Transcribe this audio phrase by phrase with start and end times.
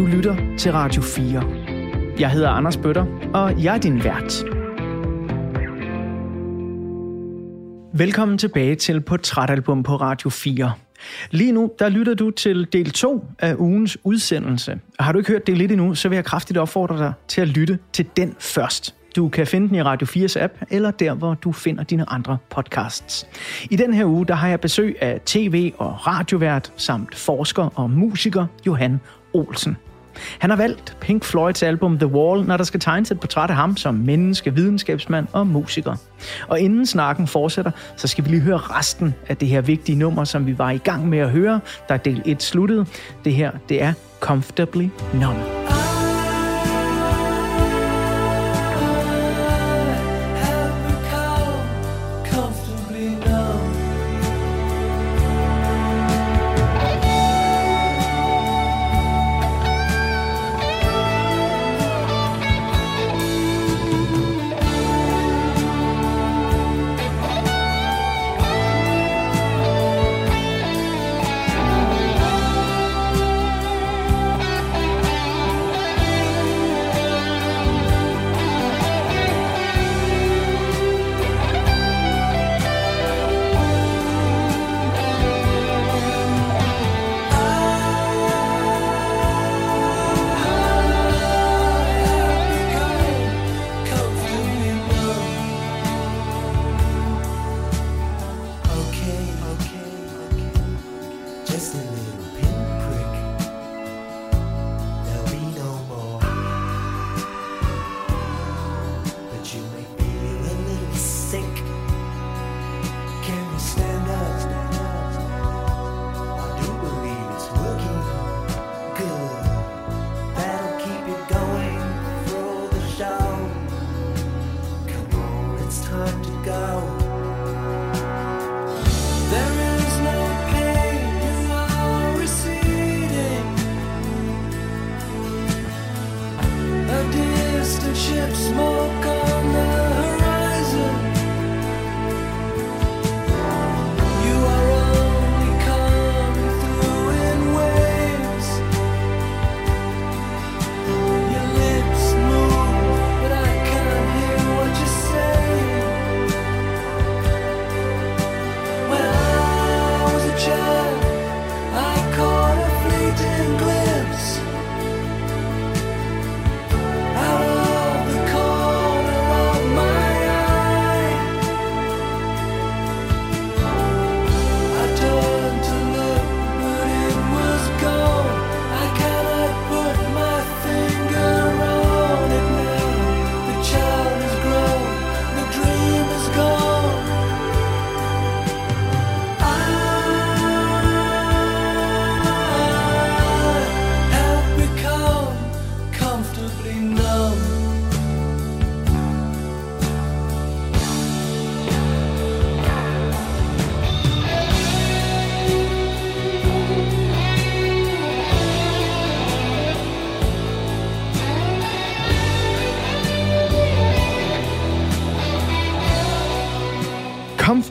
[0.00, 1.42] Du lytter til Radio 4.
[2.18, 4.44] Jeg hedder Anders Bøtter, og jeg er din vært.
[7.98, 10.72] Velkommen tilbage til Portrætalbum på Radio 4.
[11.30, 14.80] Lige nu, der lytter du til del 2 af ugens udsendelse.
[14.98, 17.40] Og har du ikke hørt del 1 endnu, så vil jeg kraftigt opfordre dig til
[17.40, 18.94] at lytte til den først.
[19.16, 22.38] Du kan finde den i Radio 4's app, eller der, hvor du finder dine andre
[22.50, 23.26] podcasts.
[23.70, 27.90] I den her uge, der har jeg besøg af tv- og radiovært, samt forsker og
[27.90, 29.00] musiker Johan
[29.34, 29.76] Olsen.
[30.38, 33.56] Han har valgt Pink Floyds album The Wall, når der skal tegnes et portræt af
[33.56, 35.96] ham som menneske, videnskabsmand og musiker.
[36.48, 40.24] Og inden snakken fortsætter, så skal vi lige høre resten af det her vigtige nummer,
[40.24, 42.86] som vi var i gang med at høre, da del 1 sluttede.
[43.24, 45.79] Det her, det er Comfortably Numb.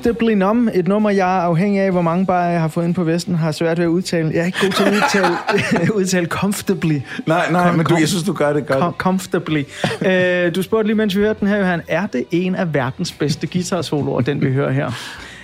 [0.04, 2.94] Comfortably Numb, et nummer, jeg er afhængig af, hvor mange bare jeg har fået ind
[2.94, 4.32] på Vesten, har svært ved at udtale.
[4.34, 7.00] Jeg er ikke god til at udtale, udtale comfortably.
[7.26, 8.84] Nej, nej, com, men du, jeg synes, du gør det godt.
[8.84, 9.64] Com- comfortably.
[9.84, 13.12] uh, du spurgte lige, mens vi hørte den her, Johan, er det en af verdens
[13.12, 14.92] bedste guitar-soloer, den vi hører her?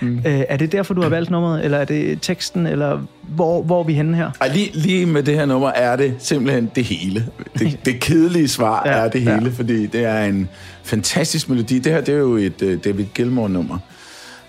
[0.00, 0.16] Mm.
[0.16, 3.80] Uh, er det derfor, du har valgt nummeret, eller er det teksten, eller hvor, hvor
[3.80, 4.30] er vi henne her?
[4.40, 7.26] Ej, lige, lige med det her nummer er det simpelthen det hele.
[7.58, 9.50] Det, det kedelige svar ja, er det hele, ja.
[9.56, 10.48] fordi det er en
[10.82, 11.78] fantastisk melodi.
[11.78, 13.78] Det her det er jo et uh, David Gilmour-nummer.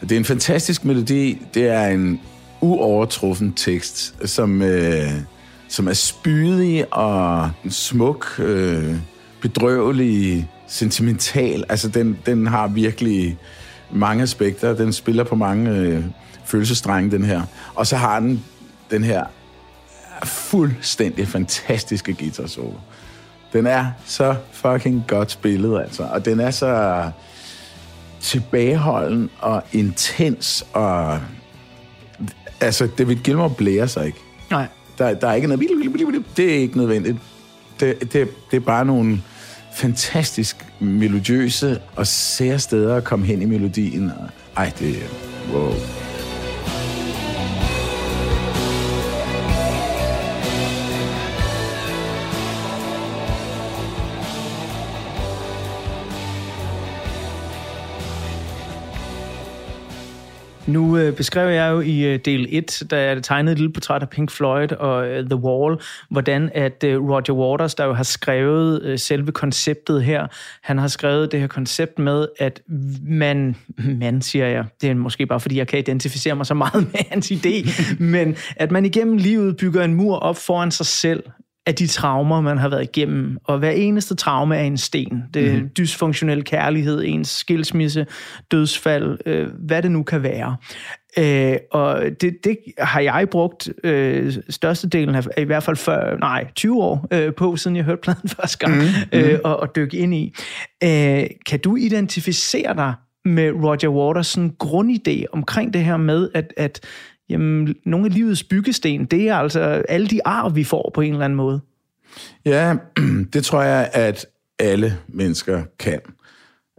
[0.01, 1.41] Det er en fantastisk melodi.
[1.53, 2.21] Det er en
[2.61, 5.11] uovertruffen tekst, som, øh,
[5.69, 8.95] som er spydig og smuk, øh,
[9.41, 11.63] bedrøvelig, sentimental.
[11.69, 13.37] Altså, den, den har virkelig
[13.91, 14.73] mange aspekter.
[14.75, 16.03] Den spiller på mange øh,
[16.45, 17.41] følelsestrenge, den her.
[17.75, 18.43] Og så har den
[18.91, 19.25] den her
[20.23, 22.73] fuldstændig fantastiske guitar solo.
[23.53, 26.03] Den er så fucking godt spillet, altså.
[26.03, 27.03] Og den er så
[28.21, 31.19] tilbageholden og intens og...
[32.61, 34.17] Altså, David Gilmour blærer sig ikke.
[34.51, 34.67] Nej.
[34.97, 35.69] Der, der er ikke noget...
[36.37, 37.17] Det er ikke nødvendigt.
[37.79, 39.21] Det, det, det er bare nogle
[39.73, 44.11] fantastisk melodiøse og sære steder at komme hen i melodien.
[44.57, 44.95] Ej, det...
[45.53, 45.73] Wow.
[60.67, 64.01] Nu øh, beskrev jeg jo i øh, del 1, da jeg tegnede et lille portræt
[64.01, 65.77] af Pink Floyd og øh, The Wall,
[66.09, 70.27] hvordan at øh, Roger Waters, der jo har skrevet øh, selve konceptet her,
[70.63, 72.61] han har skrevet det her koncept med, at
[73.01, 76.87] man, man siger jeg, det er måske bare fordi, jeg kan identificere mig så meget
[76.93, 77.71] med hans idé,
[78.03, 81.23] men at man igennem livet bygger en mur op foran sig selv,
[81.67, 83.37] af de traumer, man har været igennem.
[83.43, 85.23] Og hver eneste traume er en sten.
[85.33, 85.69] Det mm-hmm.
[85.77, 88.05] dysfunktionel kærlighed, ens skilsmisse,
[88.51, 90.57] dødsfald, øh, hvad det nu kan være.
[91.17, 96.47] Øh, og det, det har jeg brugt øh, størstedelen af, i hvert fald før, nej,
[96.55, 99.19] 20 år øh, på, siden jeg hørte pladen første gang, mm-hmm.
[99.19, 100.33] øh, og, og dykke ind i.
[100.83, 102.93] Øh, kan du identificere dig
[103.25, 106.79] med Roger Waters' grundidé omkring det her med, at, at
[107.29, 109.59] jamen, nogle af livets byggesten, det er altså
[109.89, 111.61] alle de ar, vi får på en eller anden måde.
[112.45, 112.75] Ja,
[113.33, 114.25] det tror jeg, at
[114.59, 115.99] alle mennesker kan.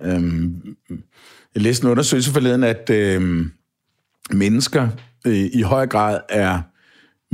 [0.03, 0.77] Øhm,
[1.55, 3.53] jeg læste en undersøgelse forleden, at øhm,
[4.31, 4.89] mennesker
[5.27, 6.61] øh, i høj grad er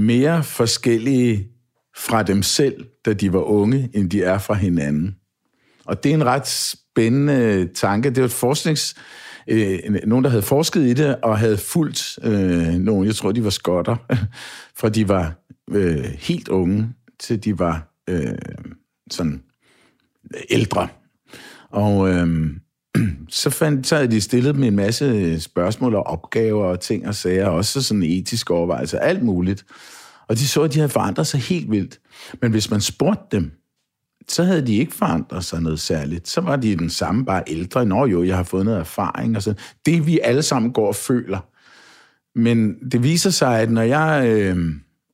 [0.01, 1.49] mere forskellige
[1.97, 5.17] fra dem selv, da de var unge, end de er fra hinanden.
[5.85, 8.11] Og det er en ret spændende tanke.
[8.11, 8.95] Det er et forsknings
[9.49, 13.45] øh, nogen, der havde forsket i det, og havde fulgt øh, nogen, jeg tror, de
[13.45, 13.97] var skotter,
[14.81, 15.35] fra de var
[15.71, 16.89] øh, helt unge,
[17.21, 18.39] til de var øh,
[19.11, 19.43] sådan
[20.51, 20.89] ældre.
[21.71, 22.51] Og øh,
[23.29, 27.15] så, fandt, så havde de stillet dem en masse spørgsmål og opgaver og ting og
[27.15, 29.65] sager, også sådan etiske overvejelser, alt muligt.
[30.29, 32.01] Og de så, at de havde forandret sig helt vildt.
[32.43, 33.53] Men hvis man spurgte dem,
[34.29, 36.29] så havde de ikke forandret sig noget særligt.
[36.29, 37.85] Så var de den samme, bare ældre.
[37.85, 39.37] Nå jo, jeg har fået noget erfaring.
[39.37, 39.55] Og så.
[39.87, 41.41] Det vi alle sammen går og føler.
[42.39, 44.57] Men det viser sig, at når jeg øh,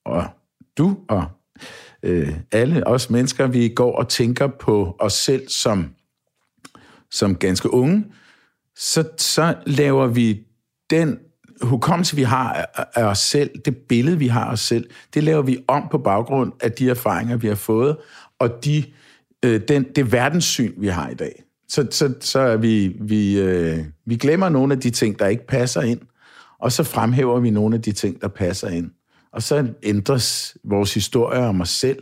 [0.04, 0.24] og
[0.78, 1.24] du og
[2.02, 5.90] øh, alle os mennesker, vi går og tænker på os selv som,
[7.10, 8.04] som ganske unge,
[8.76, 10.40] så, så laver vi
[10.90, 11.18] den
[11.62, 15.42] hukommelse, vi har af os selv, det billede, vi har af os selv, det laver
[15.42, 17.96] vi om på baggrund af de erfaringer, vi har fået,
[18.38, 18.84] og de
[19.44, 21.42] øh, den, det verdenssyn, vi har i dag.
[21.69, 25.46] Så, så, så er vi, vi, øh, vi glemmer nogle af de ting, der ikke
[25.46, 26.00] passer ind,
[26.58, 28.90] og så fremhæver vi nogle af de ting, der passer ind.
[29.32, 31.98] Og så ændres vores historie om os selv.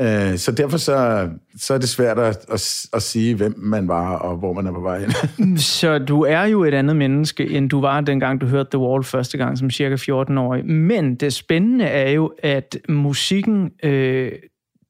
[0.00, 4.16] Øh, så derfor så, så er det svært at, at, at sige, hvem man var,
[4.16, 5.58] og hvor man er på vej hen.
[5.78, 9.04] så du er jo et andet menneske, end du var dengang, du hørte The Wall
[9.04, 10.66] første gang som cirka 14-årig.
[10.66, 14.32] Men det spændende er jo, at musikken, øh,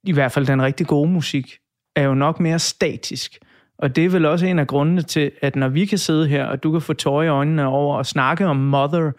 [0.04, 1.58] i hvert fald den rigtig gode musik,
[1.98, 3.38] er jo nok mere statisk.
[3.78, 6.44] Og det er vel også en af grundene til, at når vi kan sidde her,
[6.44, 9.10] og du kan få tårer i øjnene over og snakke om Mother,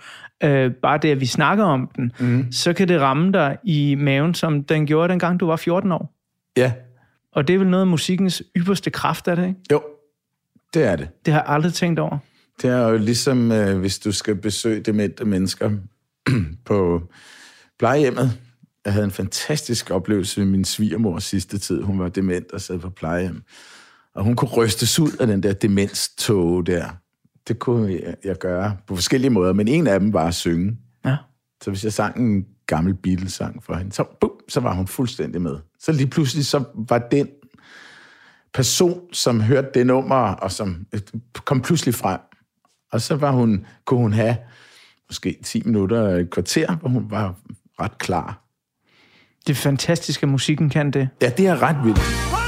[0.43, 2.51] øh, bare det, at vi snakker om den, mm.
[2.51, 6.15] så kan det ramme dig i maven, som den gjorde dengang, du var 14 år.
[6.57, 6.73] Ja.
[7.31, 9.59] Og det er vel noget af musikkens ypperste kraft, er det ikke?
[9.71, 9.81] Jo,
[10.73, 11.07] det er det.
[11.25, 12.17] Det har jeg aldrig tænkt over.
[12.61, 15.71] Det er jo ligesom, øh, hvis du skal besøge demente mennesker
[16.65, 17.01] på
[17.79, 18.39] plejehjemmet,
[18.85, 21.81] jeg havde en fantastisk oplevelse med min svigermor sidste tid.
[21.81, 23.43] Hun var dement og sad på plejehjem.
[24.15, 26.89] Og hun kunne rystes ud af den der demenstog der.
[27.47, 30.77] Det kunne jeg, jeg gøre på forskellige måder, men en af dem var at synge.
[31.05, 31.17] Ja.
[31.63, 35.41] Så hvis jeg sang en gammel Beatles-sang for hende, så, boom, så var hun fuldstændig
[35.41, 35.55] med.
[35.79, 37.27] Så lige pludselig så var den
[38.53, 40.85] person, som hørte det nummer, og som
[41.45, 42.19] kom pludselig frem.
[42.91, 44.37] Og så var hun, kunne hun have
[45.09, 47.35] måske 10 minutter, et kvarter, hvor hun var
[47.79, 48.48] ret klar
[49.49, 51.09] det fantastiske musikken kan det.
[51.21, 52.38] Ja, det er ret vildt.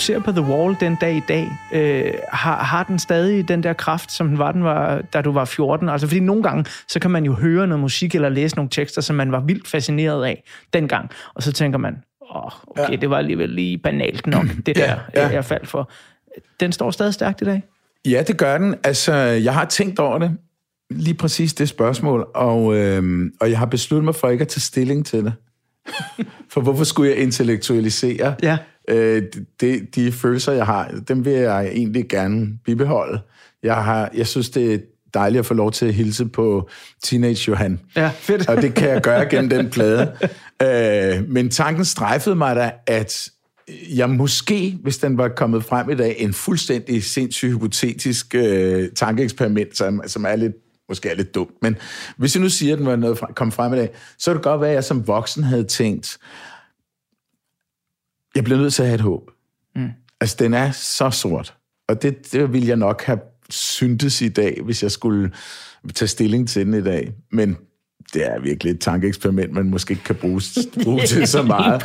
[0.00, 3.72] Ser på The Wall den dag i dag, øh, har, har den stadig den der
[3.72, 5.88] kraft, som den var, den var, da du var 14?
[5.88, 9.02] Altså, fordi nogle gange, så kan man jo høre noget musik eller læse nogle tekster,
[9.02, 11.10] som man var vildt fascineret af dengang.
[11.34, 12.96] Og så tænker man, åh, oh, okay, ja.
[12.96, 15.28] det var alligevel lige banalt nok, det der, ja, ja.
[15.28, 15.90] jeg faldt for.
[16.60, 17.62] Den står stadig stærkt i dag?
[18.04, 18.74] Ja, det gør den.
[18.84, 20.36] Altså, jeg har tænkt over det,
[20.90, 24.60] lige præcis det spørgsmål, og, øh, og jeg har besluttet mig for ikke at tage
[24.60, 25.32] stilling til det.
[26.52, 28.58] for hvorfor skulle jeg intellektualisere ja.
[28.90, 29.22] Øh,
[29.60, 30.94] de, de følelser, jeg har?
[31.08, 33.20] Dem vil jeg egentlig gerne bibeholde.
[33.62, 34.78] Jeg, har, jeg synes, det er
[35.14, 36.68] dejligt at få lov til at hilse på
[37.02, 37.80] Teenage Johan.
[37.96, 38.48] Ja, fedt.
[38.48, 40.12] og det kan jeg gøre gennem den plade.
[40.62, 43.28] Øh, men tanken strejfede mig da, at
[43.94, 49.76] jeg måske, hvis den var kommet frem i dag, en fuldstændig sindssygt hypotetisk øh, tankeeksperiment,
[49.76, 50.54] som, som er lidt
[50.88, 51.76] måske er lidt dumt, men
[52.16, 54.42] hvis jeg nu siger, at den var noget kom frem i dag, så er det
[54.44, 56.18] godt være, at jeg som voksen havde tænkt,
[58.34, 59.30] jeg bliver nødt til at have et håb.
[59.76, 59.88] Mm.
[60.20, 61.54] Altså, den er så sort,
[61.88, 63.18] og det, det ville jeg nok have
[63.50, 65.32] syntes i dag, hvis jeg skulle
[65.94, 67.12] tage stilling til den i dag.
[67.32, 67.56] Men
[68.14, 70.42] det er virkelig et tankeeksperiment, man måske ikke kan bruge,
[70.84, 71.82] bruge til så meget.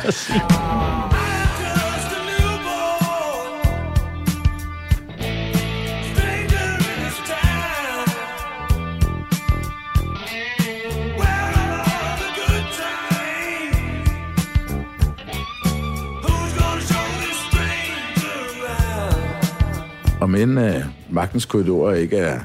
[20.36, 22.40] End uh, øh, Magtens Korridor ikke er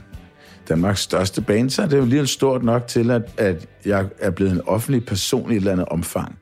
[0.69, 4.31] Danmarks største band, så er det jo alligevel stort nok til, at, at jeg er
[4.31, 6.39] blevet en offentlig person i et eller andet omfang.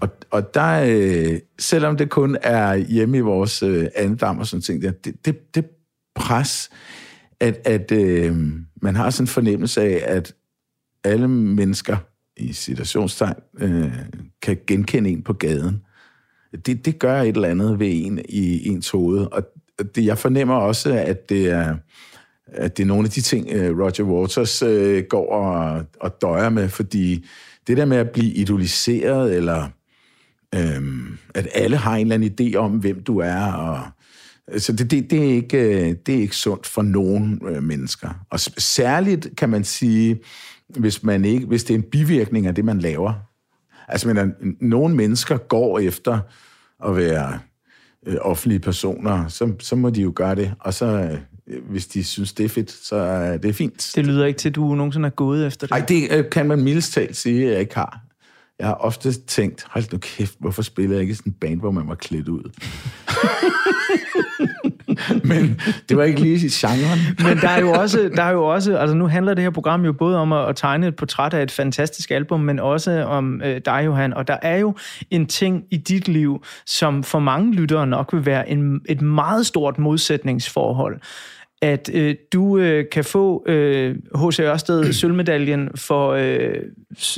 [0.00, 4.62] Og, og der, øh, selvom det kun er hjemme i vores øh, andedam og sådan
[4.62, 5.64] ting, der, det, det, det
[6.14, 6.70] pres,
[7.40, 8.36] at, at øh,
[8.82, 10.34] man har sådan en fornemmelse af, at
[11.04, 11.96] alle mennesker
[12.36, 13.92] i situationstegn øh,
[14.42, 15.82] kan genkende en på gaden.
[16.66, 19.42] Det, det gør et eller andet ved en i ens hoved, og
[19.94, 21.76] det, jeg fornemmer også, at det er,
[22.46, 26.48] at det er nogle af de ting, øh, Roger Waters øh, går og, og døjer
[26.48, 27.26] med, fordi
[27.66, 29.68] det der med at blive idoliseret, eller
[30.54, 33.82] øhm, at alle har en eller anden idé om, hvem du er, og
[34.58, 38.08] så det, det, det, er ikke, øh, det er ikke sundt for nogen øh, mennesker.
[38.30, 40.20] Og særligt kan man sige,
[40.68, 43.12] hvis, man ikke, hvis det er en bivirkning af det, man laver.
[43.88, 46.18] Altså, men, øh, at nogle mennesker går efter
[46.86, 47.38] at være
[48.06, 50.54] øh, offentlige personer, så, så må de jo gøre det.
[50.60, 51.18] Og så, øh,
[51.70, 53.92] hvis de synes, det er fedt, så er det fint.
[53.94, 55.70] Det lyder ikke til, at du nogensinde er gået efter det.
[55.70, 58.00] Nej, det øh, kan man mildest talt sige, at jeg ikke har.
[58.58, 61.70] Jeg har ofte tænkt, hold nu kæft, hvorfor spiller jeg ikke sådan en band, hvor
[61.70, 62.42] man var klædt ud?
[65.30, 66.98] Men det var ikke lige i genren.
[67.18, 69.84] Men der er jo også, der er jo også, altså nu handler det her program
[69.84, 73.42] jo både om at, at tegne et portræt af et fantastisk album, men også om
[73.44, 74.14] øh, dig, Johan.
[74.14, 74.74] Og der er jo
[75.10, 79.46] en ting i dit liv, som for mange lyttere nok vil være en, et meget
[79.46, 81.00] stort modsætningsforhold
[81.64, 83.44] at øh, du øh, kan få
[84.14, 84.40] H.C.
[84.40, 86.54] Øh, Ørsted sølvmedaljen for, øh,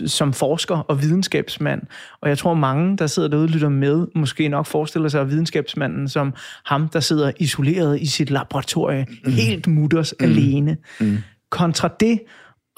[0.06, 1.82] som forsker og videnskabsmand.
[2.20, 6.08] Og jeg tror, mange, der sidder derude og lytter med, måske nok forestiller sig videnskabsmanden
[6.08, 6.34] som
[6.64, 9.32] ham, der sidder isoleret i sit laboratorie, mm.
[9.32, 10.24] helt mutters mm.
[10.24, 10.76] alene.
[11.00, 11.18] Mm.
[11.50, 12.20] Kontra det,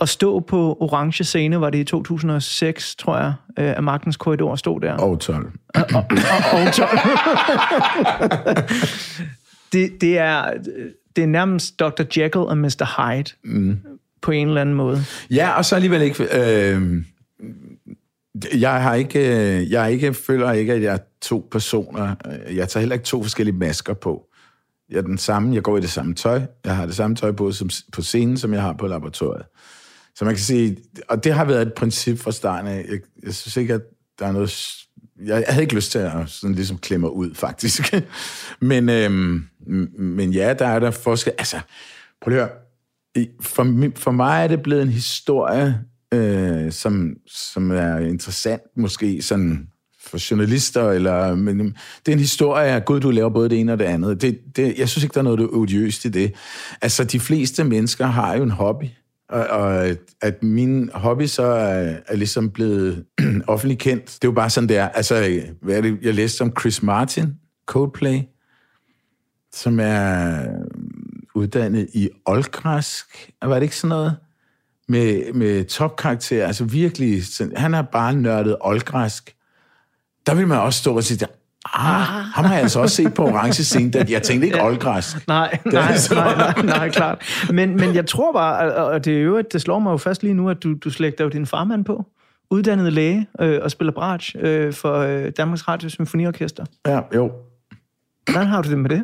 [0.00, 4.56] at stå på orange scene, var det i 2006, tror jeg, øh, at Magtens Korridor
[4.56, 4.92] stod der.
[4.92, 5.52] Og 12.
[5.74, 6.04] Og, og,
[6.52, 6.88] og, og 12.
[9.72, 10.44] det, det er
[11.18, 12.02] det er nærmest Dr.
[12.16, 13.12] Jekyll og Mr.
[13.14, 13.78] Hyde mm.
[14.22, 15.04] på en eller anden måde.
[15.30, 16.24] Ja, og så alligevel ikke...
[16.24, 17.02] Øh,
[18.54, 19.20] jeg har ikke,
[19.70, 22.14] jeg ikke, føler ikke, at jeg er to personer.
[22.50, 24.26] Jeg tager heller ikke to forskellige masker på.
[24.90, 26.42] Jeg er den samme, jeg går i det samme tøj.
[26.64, 29.44] Jeg har det samme tøj på som, på scenen, som jeg har på laboratoriet.
[30.14, 30.76] Så man kan sige,
[31.08, 32.86] og det har været et princip fra starten af.
[32.90, 33.82] Jeg, jeg synes ikke, at
[34.18, 34.50] der er noget
[35.26, 37.94] jeg, havde ikke lyst til at sådan ligesom klemme ud, faktisk.
[38.60, 39.44] men, øhm,
[39.98, 41.32] men ja, der er der forskel.
[41.38, 41.60] Altså,
[42.22, 42.48] prøv at høre.
[43.40, 45.80] For, for mig er det blevet en historie,
[46.14, 49.68] øh, som, som er interessant, måske sådan
[50.00, 53.72] for journalister, eller, men det er en historie af, gud, du laver både det ene
[53.72, 54.22] og det andet.
[54.22, 56.34] Det, det, jeg synes ikke, der er noget odiøst i det.
[56.82, 58.84] Altså, de fleste mennesker har jo en hobby,
[59.28, 63.04] og, og at min hobby så er, er ligesom blevet
[63.46, 64.06] offentligt kendt.
[64.06, 64.88] Det er jo bare sådan, der.
[64.88, 67.34] Altså, hvad er det, jeg læste om Chris Martin,
[67.66, 68.20] Coldplay,
[69.54, 70.44] som er
[71.34, 73.30] uddannet i oldgræsk.
[73.42, 74.16] Var det ikke sådan noget?
[74.88, 76.46] Med, med topkarakter.
[76.46, 79.34] Altså virkelig, sådan, han har bare nørdet oldgræsk.
[80.26, 81.26] Der vil man også stå og sige,
[81.74, 85.28] Ah, ham har jeg altså også set på orange scene, at jeg tænkte ikke oldgræsk.
[85.28, 87.22] Nej, nej, nej, nej, nej, klart.
[87.50, 90.22] Men, men jeg tror bare, og det er jo, at det slår mig jo fast
[90.22, 92.04] lige nu, at du, du slægter jo din farmand på.
[92.50, 96.64] Uddannet læge øh, og spiller bratsch øh, for øh, Danmarks Radio Symfoniorkester.
[96.86, 97.32] Ja, jo.
[98.30, 99.02] Hvordan har du det med det?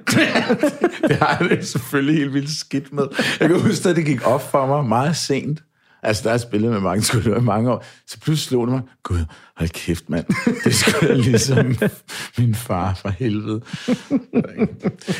[1.08, 3.04] det har jeg det selvfølgelig helt vildt skidt med.
[3.40, 5.62] Jeg kan huske, at det gik op for mig meget sent.
[6.04, 7.84] Altså, der er spillet med mange skuldre i mange år.
[8.06, 9.24] Så pludselig slog det mig, gud,
[9.56, 10.26] hold kæft, mand.
[10.64, 11.76] Det skulle ligesom
[12.38, 13.60] min far for helvede.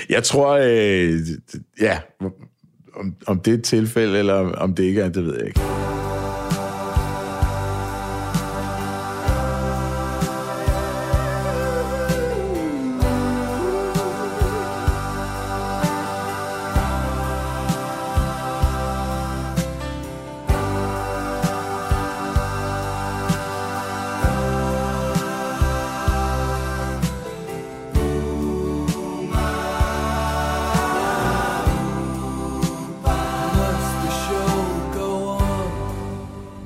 [0.09, 1.19] Jeg tror, øh,
[1.81, 1.99] ja,
[2.97, 5.84] om, om det er et tilfælde, eller om det ikke er, det ved jeg ikke.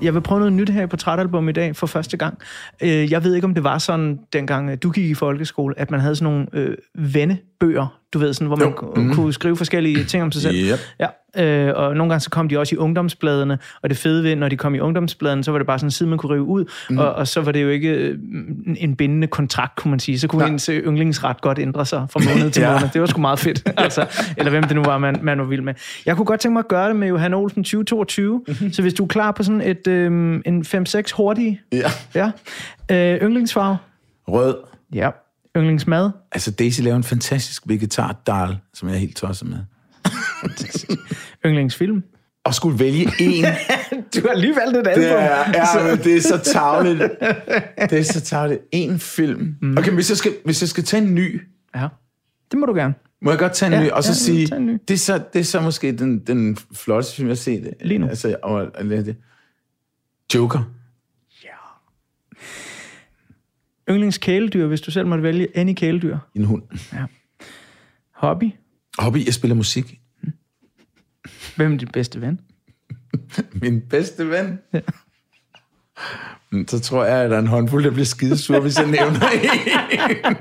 [0.03, 2.39] Jeg vil prøve noget nyt her på portrætalbum i dag for første gang.
[2.83, 5.91] Øh, jeg ved ikke, om det var sådan, dengang øh, du gik i folkeskole, at
[5.91, 8.93] man havde sådan nogle øh, vennebøger, du ved, sådan, hvor man jo.
[8.97, 9.15] mm.
[9.15, 10.57] kunne skrive forskellige ting om sig selv.
[10.57, 10.79] Yep.
[11.01, 11.07] Ja,
[11.45, 14.49] øh, og nogle gange så kom de også i ungdomsbladene, og det fede ved, når
[14.49, 16.65] de kom i ungdomsbladene, så var det bare sådan en side, man kunne rive ud,
[16.91, 16.99] mm.
[16.99, 18.19] og, og så var det jo ikke øh,
[18.77, 20.19] en bindende kontrakt, kunne man sige.
[20.19, 20.51] Så kunne ja.
[20.51, 22.73] ens øh, yndlingsret godt ændre sig fra måned til ja.
[22.73, 22.89] måned.
[22.93, 25.63] Det var sgu meget fedt, altså, eller hvem det nu var, man, man var vild
[25.63, 25.75] med.
[26.07, 28.73] Jeg kunne godt tænke mig at gøre det med Johan Olsen 2022, mm-hmm.
[28.73, 31.61] så hvis du er klar på sådan et, øh, en 5-6 hurtige.
[31.73, 31.91] Ja.
[32.15, 32.31] ja.
[32.91, 33.77] Øh, yndlingsfarve?
[34.29, 34.57] Rød.
[34.95, 35.11] Ja.
[35.59, 36.11] Yndlingsmad?
[36.33, 39.59] Altså, Daisy laver en fantastisk vegetar-dal, som jeg er helt tosset med.
[41.47, 42.03] Yndlingsfilm?
[42.45, 43.45] Og skulle vælge en.
[44.15, 45.03] du har lige valgt et album.
[45.03, 47.03] Det er, ja, men det er så tavligt.
[47.91, 48.61] Det er så tavligt.
[48.73, 49.55] En film.
[49.63, 49.79] Mm.
[49.79, 51.43] Okay, hvis jeg, skal, hvis jeg skal tage en ny.
[51.75, 51.89] Ja,
[52.51, 52.95] det må du gerne.
[53.23, 53.91] Må jeg godt tage en ja, ny?
[53.91, 57.29] Og så ja, sige, det er så, det er så måske den, den flotteste film,
[57.29, 57.75] jeg har set.
[57.81, 58.09] Lige nu.
[58.09, 59.17] Altså, og, og, det.
[60.35, 60.78] Joker.
[63.91, 66.19] Yndlingskæledyr, hvis du selv måtte vælge any kæledyr?
[66.35, 66.63] En hund.
[66.93, 67.05] Ja.
[68.15, 68.51] Hobby?
[68.99, 70.01] Hobby, jeg spiller musik.
[71.57, 72.41] Hvem er din bedste ven?
[73.63, 74.59] Min bedste ven?
[74.73, 74.81] Ja.
[76.67, 80.37] Så tror jeg, at der er en håndfuld, der bliver skidesur, hvis jeg nævner en.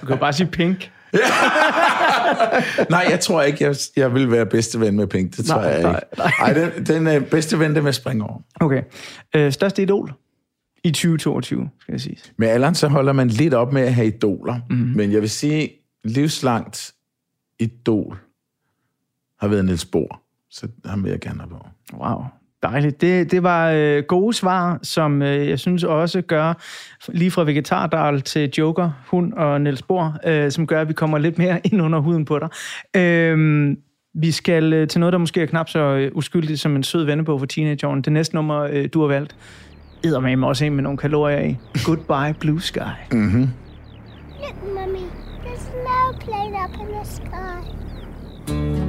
[0.00, 0.92] Du kan bare sige Pink.
[2.90, 5.36] nej, jeg tror ikke, jeg, jeg vil være bedste ven med Pink.
[5.36, 5.90] Det tror nej, jeg ikke.
[5.90, 6.32] Nej, nej.
[6.40, 8.40] Ej, den, den uh, bedste ven, den vil jeg springe over.
[8.60, 8.82] Okay.
[9.38, 10.12] Uh, største idol?
[10.86, 12.16] I 2022, skal jeg sige.
[12.36, 14.60] Med alderen, så holder man lidt op med at have idoler.
[14.70, 14.96] Mm-hmm.
[14.96, 15.70] Men jeg vil sige,
[16.04, 16.94] livslangt
[17.60, 18.18] idol
[19.40, 20.22] har været Niels Bohr.
[20.50, 21.66] Så ham vil jeg gerne have på.
[21.94, 22.24] Wow,
[22.62, 23.00] dejligt.
[23.00, 26.54] Det, det var øh, gode svar, som øh, jeg synes også gør,
[27.08, 31.18] lige fra vegetardal til Joker, hund og Niels Bohr, øh, som gør, at vi kommer
[31.18, 32.48] lidt mere ind under huden på dig.
[32.96, 33.76] Øh,
[34.14, 37.04] vi skal øh, til noget, der måske er knap så øh, uskyldigt som en sød
[37.04, 38.02] vennebog for teenageåren.
[38.02, 39.36] Det næste nummer, øh, du har valgt,
[40.10, 41.56] med mig også en med nogle kalorier i.
[41.84, 42.78] Goodbye Blue Sky.
[43.12, 43.48] Mm-hmm.
[44.40, 45.06] Look, Mummy,
[45.44, 48.85] there's no plane up in the sky.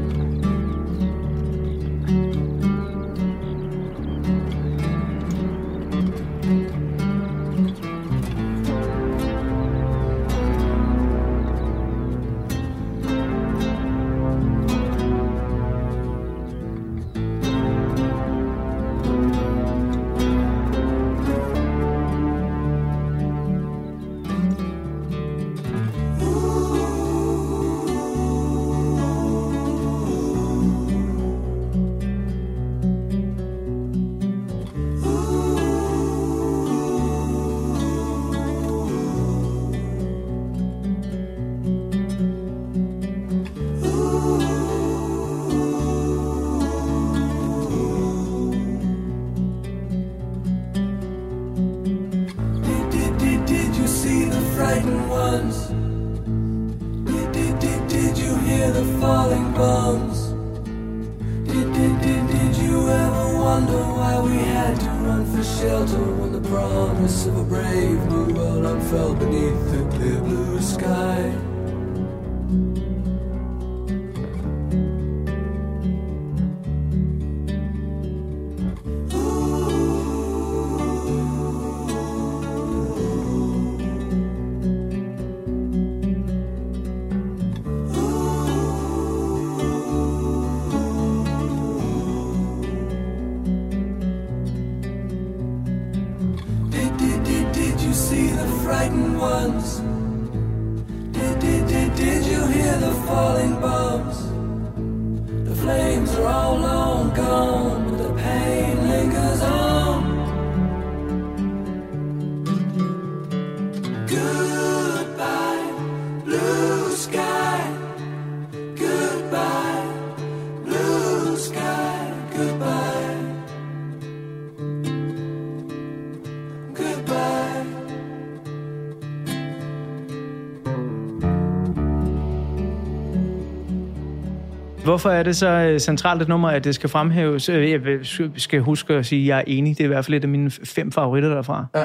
[134.97, 137.49] Hvorfor er det så øh, centralt et nummer, at det skal fremhæves?
[137.49, 137.99] Øh, Jeg
[138.35, 139.77] skal huske at sige, at jeg er enig.
[139.77, 141.65] Det er i hvert fald et af mine fem favoritter derfra.
[141.75, 141.83] Ja.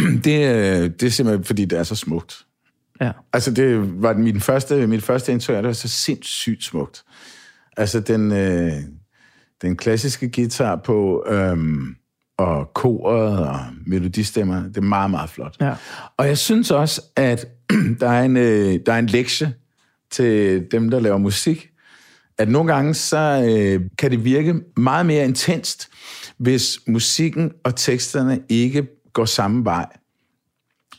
[0.24, 2.34] Det, øh, det er simpelthen, fordi det er så smukt.
[3.00, 3.10] Ja.
[3.32, 7.02] Altså, det var min første, mit første indtryk, det var så sindssygt smukt.
[7.76, 8.72] Altså, den, øh,
[9.62, 11.96] den klassiske guitar på, øhm,
[12.38, 15.56] og koret og melodistemmer, det er meget, meget flot.
[15.60, 15.74] Ja.
[16.16, 17.46] Og jeg synes også, at
[18.00, 19.54] der er en, øh, der er en lektie
[20.10, 21.69] til dem, der laver musik,
[22.40, 25.88] at nogle gange så øh, kan det virke meget mere intenst,
[26.36, 29.86] hvis musikken og teksterne ikke går samme vej.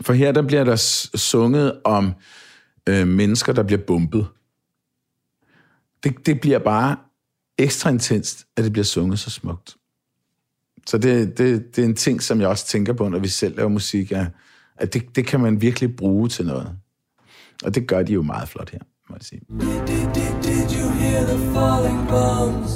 [0.01, 0.75] For her der bliver der
[1.15, 2.13] sunget om
[2.89, 4.27] øh, mennesker, der bliver bumpet.
[6.03, 6.97] Det, det bliver bare
[7.57, 9.75] ekstra intenst, at det bliver sunget så smukt.
[10.87, 13.55] Så det, det, det er en ting, som jeg også tænker på, når vi selv
[13.55, 14.11] laver musik,
[14.77, 16.75] at det, det kan man virkelig bruge til noget.
[17.63, 18.79] Og det gør de jo meget flot her,
[19.11, 19.41] må jeg sige.
[19.89, 22.71] Did, did, did you hear the falling bombs?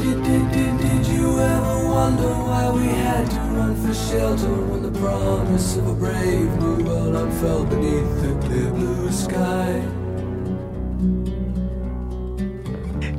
[0.00, 4.80] Did, did, did, did you ever wonder why we had to run for shelter when
[4.88, 9.68] the promise of a brave new world unfurled beneath the clear blue sky?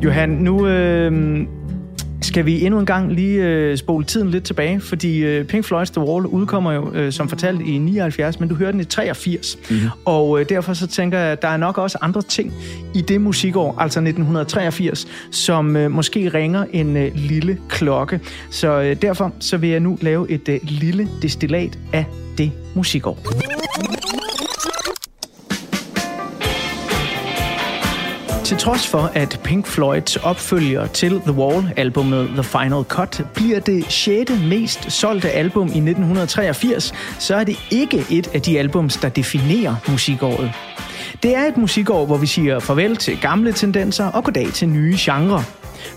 [0.04, 1.12] Johan, nu øh,
[2.22, 5.94] skal vi endnu en gang lige øh, spole tiden lidt tilbage, fordi øh, Pink Floyd's
[5.94, 9.58] The Wall udkommer jo, øh, som fortalt, i 79, men du hørte den i 83.
[9.70, 9.90] Mm-hmm.
[10.06, 12.54] Og øh, derfor så tænker jeg, at der er nok også andre ting
[12.96, 18.20] i det musikår, altså 1983, som øh, måske ringer en øh, lille klokke.
[18.50, 22.06] Så øh, derfor så vil jeg nu lave et øh, lille destillat af
[22.38, 23.18] det musikår.
[28.50, 33.92] Til trods for, at Pink Floyds opfølger til The Wall-albummet The Final Cut bliver det
[33.92, 34.32] 6.
[34.50, 39.76] mest solgte album i 1983, så er det ikke et af de albums, der definerer
[39.90, 40.52] musikåret.
[41.24, 44.96] Det er et musikår, hvor vi siger farvel til gamle tendenser og goddag til nye
[45.00, 45.44] genrer.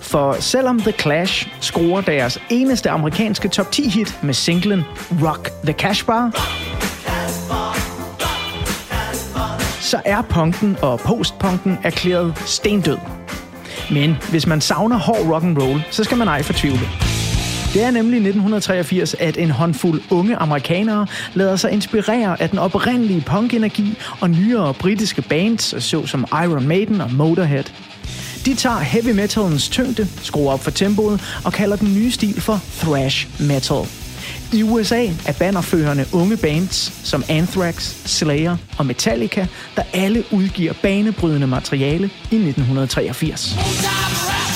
[0.00, 4.82] For selvom The Clash scorer deres eneste amerikanske top 10 hit med singlen
[5.22, 6.30] Rock the Cash Bar,
[9.92, 12.98] så er punken og postpunken erklæret stendød.
[13.90, 16.88] Men hvis man savner hård rock and roll, så skal man ej fortvivle.
[17.74, 23.20] Det er nemlig 1983, at en håndfuld unge amerikanere lader sig inspirere af den oprindelige
[23.20, 27.64] punkenergi og nyere britiske bands, såsom Iron Maiden og Motorhead.
[28.44, 32.60] De tager heavy metalens tyngde, skruer op for tempoet og kalder den nye stil for
[32.80, 34.01] thrash metal.
[34.52, 41.46] I USA er bannerførende unge bands som Anthrax, Slayer og Metallica, der alle udgiver banebrydende
[41.46, 44.51] materiale i 1983.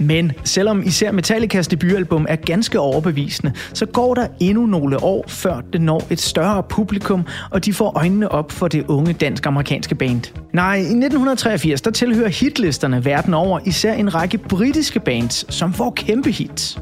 [0.00, 5.60] Men selvom især Metallicas debutalbum er ganske overbevisende, så går der endnu nogle år, før
[5.72, 10.22] det når et større publikum, og de får øjnene op for det unge dansk-amerikanske band.
[10.52, 15.92] Nej, i 1983 der tilhører hitlisterne verden over især en række britiske bands, som får
[15.96, 16.78] kæmpe hits.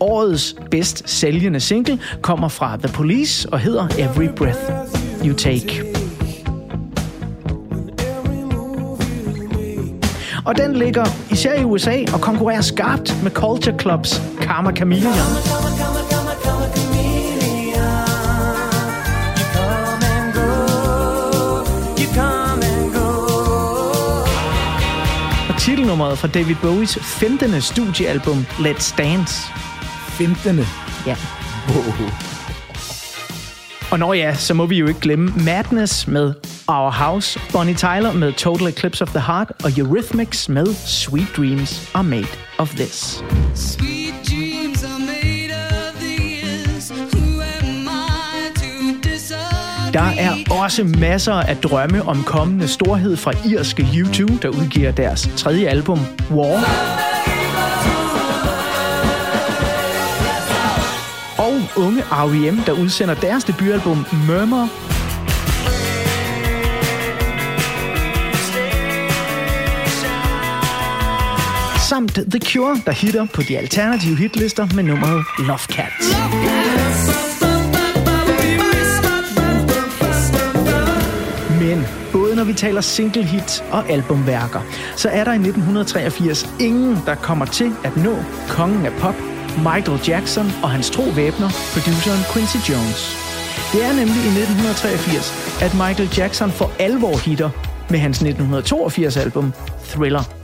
[0.00, 4.60] Årets bedst sælgende single kommer fra The Police og hedder Every Breath
[5.24, 6.03] You Take.
[10.44, 15.14] Og den ligger især i USA og konkurrerer skarpt med Culture Clubs Karma Chameleon.
[25.48, 27.60] Og titelnummeret fra David Bowies 15.
[27.60, 29.52] studiealbum Let's Dance.
[30.08, 30.60] 15.
[31.06, 31.16] Ja.
[33.90, 36.34] Og når ja, så må vi jo ikke glemme Madness med
[36.68, 41.90] Our House, Bonnie Tyler med Total Eclipse of the Heart og Eurythmics med Sweet Dreams
[41.94, 42.26] Are Made
[42.58, 43.22] of This.
[43.54, 46.94] Sweet dreams are made of these.
[46.94, 49.92] Who am I to disagree?
[49.92, 55.30] Der er også masser af drømme om kommende storhed fra irske U2, der udgiver deres
[55.36, 55.98] tredje album,
[56.30, 56.64] War.
[61.38, 64.93] Og unge R.E.M., der udsender deres debutalbum Murmur.
[71.94, 76.06] Samt The Cure, der hitter på de alternative hitlister med nummeret Love Cats.
[81.60, 84.60] Men både når vi taler single hit og albumværker,
[84.96, 88.16] så er der i 1983 ingen, der kommer til at nå
[88.48, 89.16] kongen af pop,
[89.56, 93.00] Michael Jackson og hans tro væbner, produceren Quincy Jones.
[93.72, 97.50] Det er nemlig i 1983, at Michael Jackson for alvor hitter
[97.90, 99.52] med hans 1982 album
[99.90, 100.43] Thriller.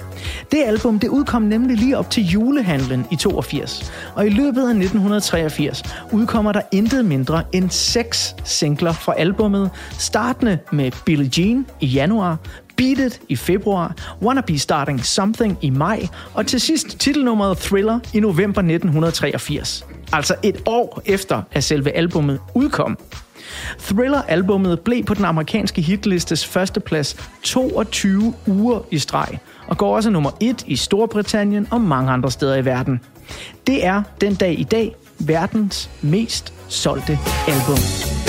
[0.53, 4.71] Det album det udkom nemlig lige op til julehandlen i 82, og i løbet af
[4.71, 11.87] 1983 udkommer der intet mindre end seks singler fra albummet, startende med Billie Jean i
[11.87, 12.39] januar,
[12.77, 18.01] Beat It i februar, Wanna Be Starting Something i maj, og til sidst titelnummeret Thriller
[18.15, 19.87] i november 1983.
[20.13, 22.99] Altså et år efter, at selve albummet udkom.
[23.79, 29.39] Thriller-albummet blev på den amerikanske hitlistes førsteplads 22 uger i streg,
[29.71, 33.01] og går også nummer 1 i Storbritannien og mange andre steder i verden.
[33.67, 38.20] Det er den dag i dag verdens mest solgte album.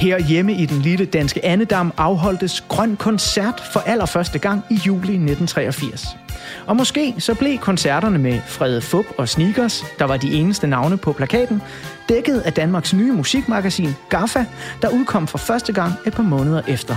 [0.00, 5.12] Her hjemme i den lille danske Annedam afholdtes Grøn Koncert for allerførste gang i juli
[5.12, 6.16] 1983.
[6.66, 10.96] Og måske så blev koncerterne med Frede Fup og Sneakers, der var de eneste navne
[10.96, 11.62] på plakaten,
[12.08, 14.44] dækket af Danmarks nye musikmagasin GAFFA,
[14.82, 16.96] der udkom for første gang et par måneder efter.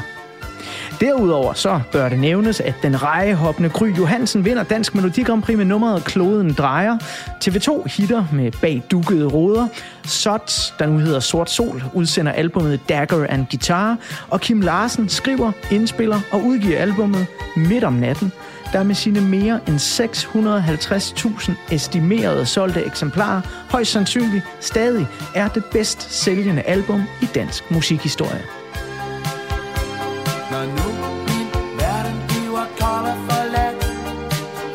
[1.02, 5.58] Derudover så bør det nævnes, at den rejehoppende Gry Johansen vinder Dansk Melodi Grand Prix
[5.58, 6.98] med nummeret Kloden Drejer.
[7.46, 9.68] TV2 hitter med Bag dukkede råder.
[10.06, 13.98] Sots, der nu hedder Sort Sol, udsender albumet Dagger and Guitar.
[14.30, 18.32] Og Kim Larsen skriver, indspiller og udgiver albumet Midt om natten,
[18.74, 26.14] der med sine mere end 650.000 estimerede solgte eksemplarer højst sandsynligt stadig er det bedst
[26.14, 28.63] sælgende album i dansk musikhistorie.
[30.64, 30.90] Når nu.
[31.28, 31.48] Min
[31.80, 33.84] verden bliver kold og forladt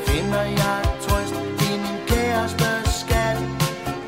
[0.07, 1.35] Finder jeg trøst
[1.69, 3.39] i min kærestes skat?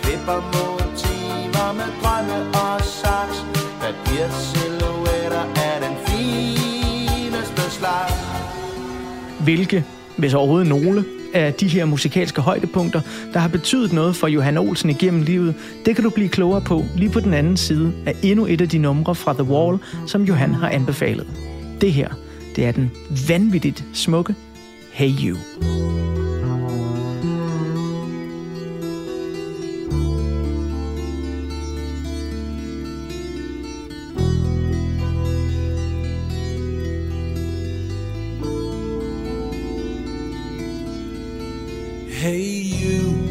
[0.03, 3.37] Klipper motiver med drømme og saks.
[3.81, 8.15] Papirsilhuetter er den fineste slags.
[9.45, 9.85] Hvilke,
[10.17, 13.01] hvis overhovedet nogle, af de her musikalske højdepunkter,
[13.33, 15.55] der har betydet noget for Johan Olsen igennem livet,
[15.87, 18.69] det kan du blive klogere på lige på den anden side af endnu et af
[18.69, 21.50] de numre fra The Wall, som Johan har anbefalet.
[21.81, 22.09] Det her,
[22.57, 22.91] det er den
[23.29, 24.35] vanvittigt smukke
[24.93, 25.37] Hey You.
[42.09, 43.31] Hey you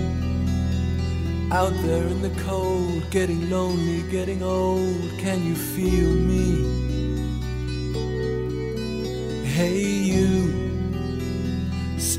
[1.51, 6.68] out there in the cold, getting lonely, getting old, can you feel me?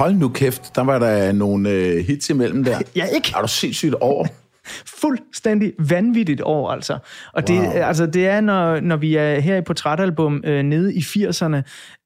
[0.00, 2.78] Hold nu kæft, der var der nogle øh, hits imellem der.
[2.96, 3.32] Ja, ikke?
[3.36, 4.26] Er du sindssygt over?
[5.00, 6.98] fuldstændig vanvittigt år, altså.
[7.32, 7.70] Og det, Wow.
[7.70, 11.56] altså, det er, når, når vi er her i portrætalbum øh, nede i 80'erne,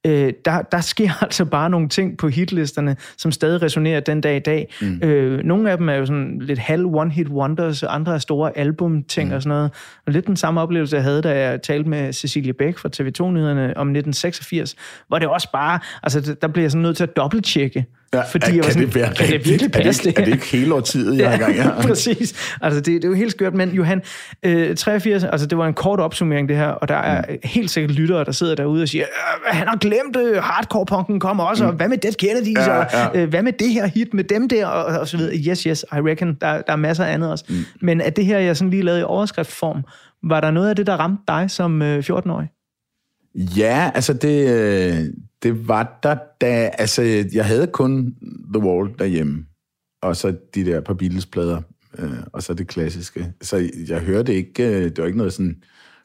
[0.05, 4.37] øh, der, der sker altså bare nogle ting på hitlisterne, som stadig resonerer den dag
[4.37, 4.75] i dag.
[4.81, 5.01] Mm.
[5.03, 8.59] Øh, nogle af dem er jo sådan lidt halv one-hit wonders, og andre er store
[8.59, 9.35] albumting mm.
[9.35, 9.71] og sådan noget.
[10.07, 13.63] Og lidt den samme oplevelse, jeg havde, da jeg talte med Cecilie Bæk fra TV2-nyhederne
[13.63, 14.77] om 1986,
[15.09, 18.47] hvor det også bare, altså der blev jeg sådan nødt til at dobbelttjekke, Ja, fordi
[18.47, 20.33] kan jeg var sådan, det være kan det virkelig er det, passe ikke, er det
[20.33, 21.83] ikke hele årtiet, jeg har gang i her?
[21.83, 22.55] præcis.
[22.61, 24.03] Altså, det, det er jo helt skørt, men Johan,
[24.43, 27.37] øh, 83, altså det var en kort opsummering det her, og der er mm.
[27.45, 31.45] helt sikkert lyttere, der sidder derude og siger, "Øh, han har glemt, øh, hardcore-punken kommer
[31.45, 31.69] også, mm.
[31.69, 33.23] og hvad med Dead Kennedys, Ja, og ja.
[33.23, 35.37] øh, hvad med det her hit med dem der, og, og så videre.
[35.37, 37.45] Yes, yes, I reckon, der, der er masser af andet også.
[37.49, 37.55] Mm.
[37.81, 39.83] Men at det her, jeg sådan lige lavede i overskriftform,
[40.23, 42.49] var der noget af det, der ramte dig som øh, 14-årig?
[43.35, 44.99] Ja, altså det, øh,
[45.43, 46.71] det var der, da...
[46.79, 48.15] Altså, jeg havde kun
[48.55, 49.45] The Wall derhjemme,
[50.03, 51.61] og så de der par Beatles-plader,
[51.99, 53.33] øh, og så det klassiske.
[53.43, 54.65] Så jeg hørte ikke...
[54.69, 55.57] øh, Det var ikke noget sådan...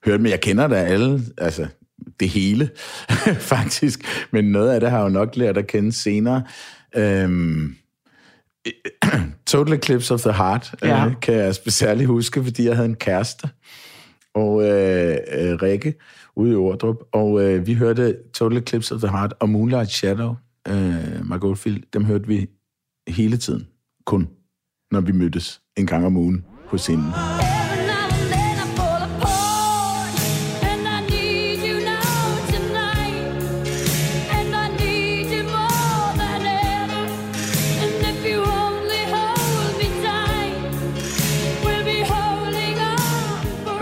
[0.06, 1.68] Hørte, men jeg kender da alle, altså
[2.20, 2.70] det hele,
[3.54, 4.28] faktisk.
[4.32, 6.44] Men noget af det har jeg jo nok lært at kende senere.
[6.96, 7.76] Øhm,
[9.48, 11.06] Total Eclipse of the Heart Ja.
[11.06, 13.50] øh, kan jeg særligt huske, fordi jeg havde en kæreste,
[14.34, 15.94] og øh, øh, Rikke
[16.36, 20.36] ude i Ordrup, og øh, vi hørte Total Eclipse of the Heart og Moonlight Shadow,
[20.68, 22.48] øh, Mark Oldfield, dem hørte vi
[23.08, 23.68] hele tiden,
[24.06, 24.28] kun
[24.92, 27.12] når vi mødtes en gang om ugen på scenen.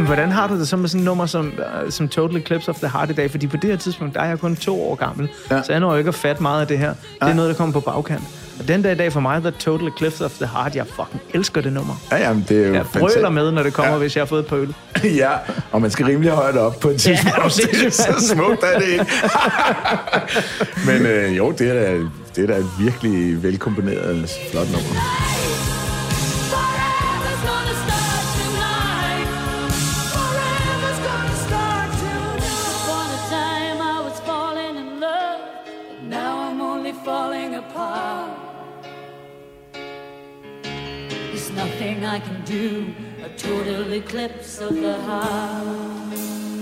[0.07, 1.53] Hvordan har du det så med sådan et nummer som,
[1.85, 3.31] uh, som Total Eclipse of the Heart i dag?
[3.31, 5.55] Fordi på det her tidspunkt, der er jeg kun to år gammel, ja.
[5.55, 5.63] Ja.
[5.63, 6.93] så jeg når ikke at fatte meget af det her.
[7.21, 8.23] Det er noget, der kommer på bagkant.
[8.59, 11.21] Og den dag i dag for mig, The Total Eclipse of the Heart, jeg fucking
[11.33, 11.93] elsker det nummer.
[12.11, 13.95] Ja, jamen, det er jo Jeg brøler med, når det kommer, ja.
[13.95, 13.99] Ja.
[13.99, 14.73] hvis jeg har fået et par øl.
[15.23, 15.31] ja,
[15.71, 17.37] og man skal rimelig højt op på et tidspunkt.
[17.43, 19.05] du det så smukt, er det ikke?
[20.85, 21.97] Men øh, jo, det er da,
[22.35, 25.56] det er da virkelig velkomponeret flot nummer.
[41.97, 42.93] Nothing I can do,
[43.23, 46.56] a total eclipse of the heart.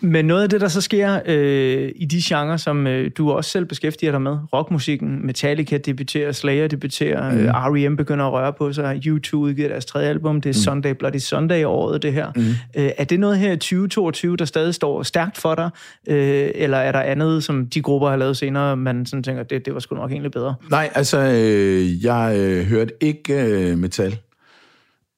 [0.00, 3.50] Men noget af det, der så sker øh, i de genrer, som øh, du også
[3.50, 7.38] selv beskæftiger dig med, rockmusikken, Metallica debuterer, Slayer debuterer, mm.
[7.38, 7.96] øh, R.E.M.
[7.96, 10.62] begynder at røre på sig, U2 udgiver deres tredje album, det er mm.
[10.62, 12.32] Sunday Bloody Sunday året, det her.
[12.36, 12.42] Mm.
[12.82, 15.70] Øh, er det noget her i 2022, der stadig står stærkt for dig,
[16.08, 19.66] øh, eller er der andet, som de grupper har lavet senere, man sådan tænker, det,
[19.66, 20.54] det var sgu nok egentlig bedre?
[20.70, 24.18] Nej, altså, øh, jeg øh, hørte ikke øh, metal.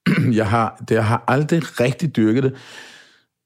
[0.33, 2.53] jeg, har, det, jeg har aldrig rigtig dyrket det.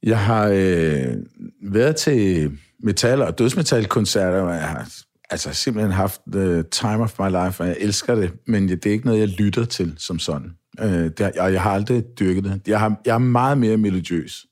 [0.05, 1.17] Jeg har øh,
[1.63, 2.51] været til
[2.83, 4.89] metal- og dødsmetal-koncerter, og jeg har
[5.31, 8.91] altså, simpelthen haft the time of my life, og jeg elsker det, men det er
[8.91, 10.51] ikke noget, jeg lytter til som sådan.
[10.81, 12.61] Øh, det, og jeg har aldrig dyrket det.
[12.67, 14.47] Jeg, har, jeg er meget mere melodiøs.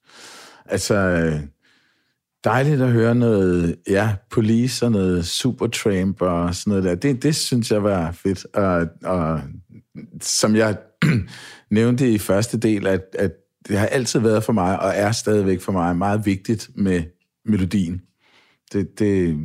[0.67, 1.41] Altså, øh,
[2.45, 6.95] dejligt at høre noget, ja, Police og noget Supertramp og sådan noget der.
[6.95, 8.47] Det, det synes jeg var fedt.
[8.55, 9.41] Og, og
[10.21, 10.77] som jeg
[11.71, 13.33] nævnte i første del, at, at
[13.69, 17.03] det har altid været for mig, og er stadigvæk for mig, meget vigtigt med
[17.45, 18.03] melodien.
[18.73, 19.37] Det, det,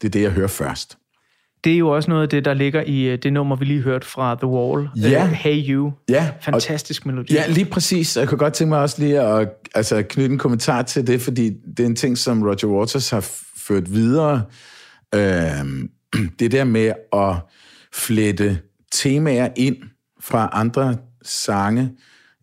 [0.00, 0.98] det er det, jeg hører først.
[1.64, 3.80] Det er jo også noget af det, der ligger i øh, det nummer, vi lige
[3.82, 5.24] hørte fra The Wall, Ja.
[5.24, 5.92] øh, Hey You.
[6.08, 7.34] Ja, og- Fantastisk melodi.
[7.34, 8.16] Ja, lige præcis.
[8.16, 11.50] Jeg kunne godt tænke mig også lige at altså, knytte en kommentar til det, fordi
[11.76, 14.42] det er en ting, som Roger Waters har ført videre.
[15.14, 15.90] Øhm,
[16.38, 17.34] det der med at
[17.92, 18.58] flette
[18.92, 19.76] temaer ind
[20.20, 21.90] fra andre sange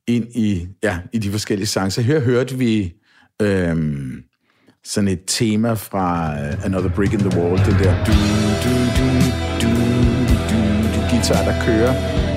[0.10, 1.92] ind i, ja, i de forskellige sange.
[1.92, 2.94] Så her hørte vi
[3.42, 4.24] øhm,
[4.84, 8.12] sådan et tema fra uh, Another Brick in the Wall, den der du,
[8.64, 9.08] du, du,
[9.62, 9.70] du,
[10.42, 10.50] du,
[10.94, 12.29] du, guitar, der kører.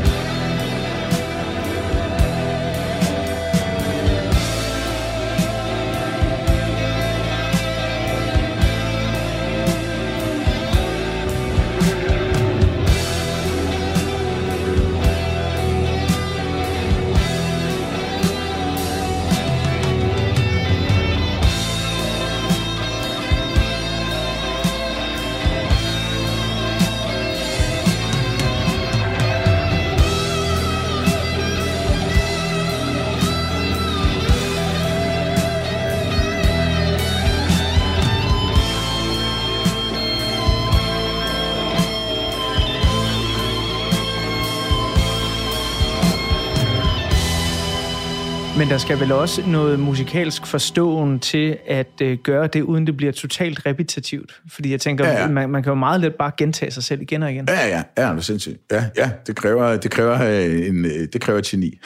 [48.72, 53.12] Der skal vel også noget musikalsk forståen til at øh, gøre det, uden det bliver
[53.12, 54.40] totalt repetitivt.
[54.52, 55.28] Fordi jeg tænker, Ja, ja.
[55.28, 57.44] Man, man kan jo meget let bare gentage sig selv igen og igen.
[57.48, 58.60] Ja, ja, ja, det er sindssygt.
[58.70, 61.78] Ja, ja, det kræver, det kræver, øh, en, øh, det kræver geni.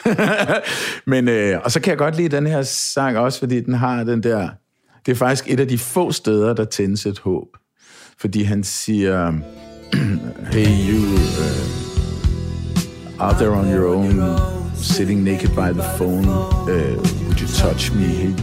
[1.11, 4.03] Men, øh, og så kan jeg godt lide den her sang også, fordi den har
[4.03, 4.49] den der...
[5.05, 7.47] Det er faktisk et af de få steder, der tændes et håb.
[8.19, 9.33] Fordi han siger,
[10.53, 11.77] hey you, uh,
[13.27, 16.95] out there on your own, sitting naked by the phone, uh,
[17.27, 18.33] would you touch me?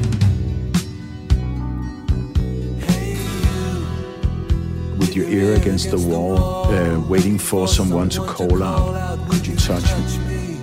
[4.99, 9.18] With your ear against the wall, uh, waiting for someone to call out.
[9.28, 10.59] Could you touch me?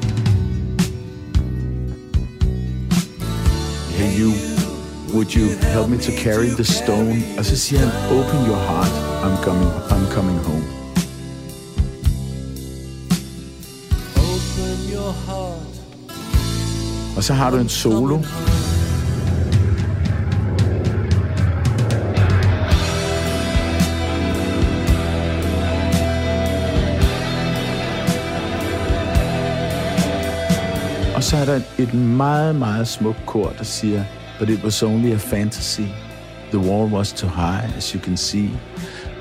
[3.95, 4.33] Hey, you,
[5.13, 7.21] would you help me to carry the stone?
[7.43, 8.91] Så siger han, open your heart,
[9.23, 10.80] I'm coming, I'm coming home.
[17.17, 18.19] Og så har du en solo.
[31.15, 34.03] Og så er der et meget, meget smukt kor, der siger,
[34.39, 35.87] But it was only a fantasy.
[36.51, 38.49] The wall was too high, as you can see.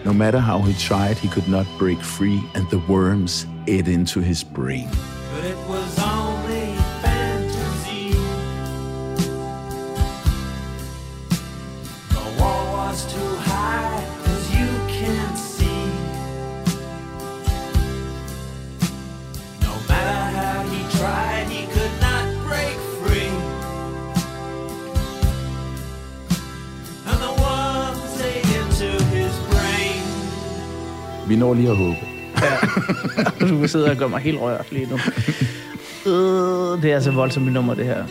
[0.05, 4.21] No matter how he tried, he could not break free, and the worms ate into
[4.21, 4.89] his brain.
[31.55, 31.97] Vi lige at håbe.
[33.41, 34.99] Du sidder og gør mig helt rørt lige nu.
[36.07, 38.05] Øh, det er altså voldsomt et nummer, det her.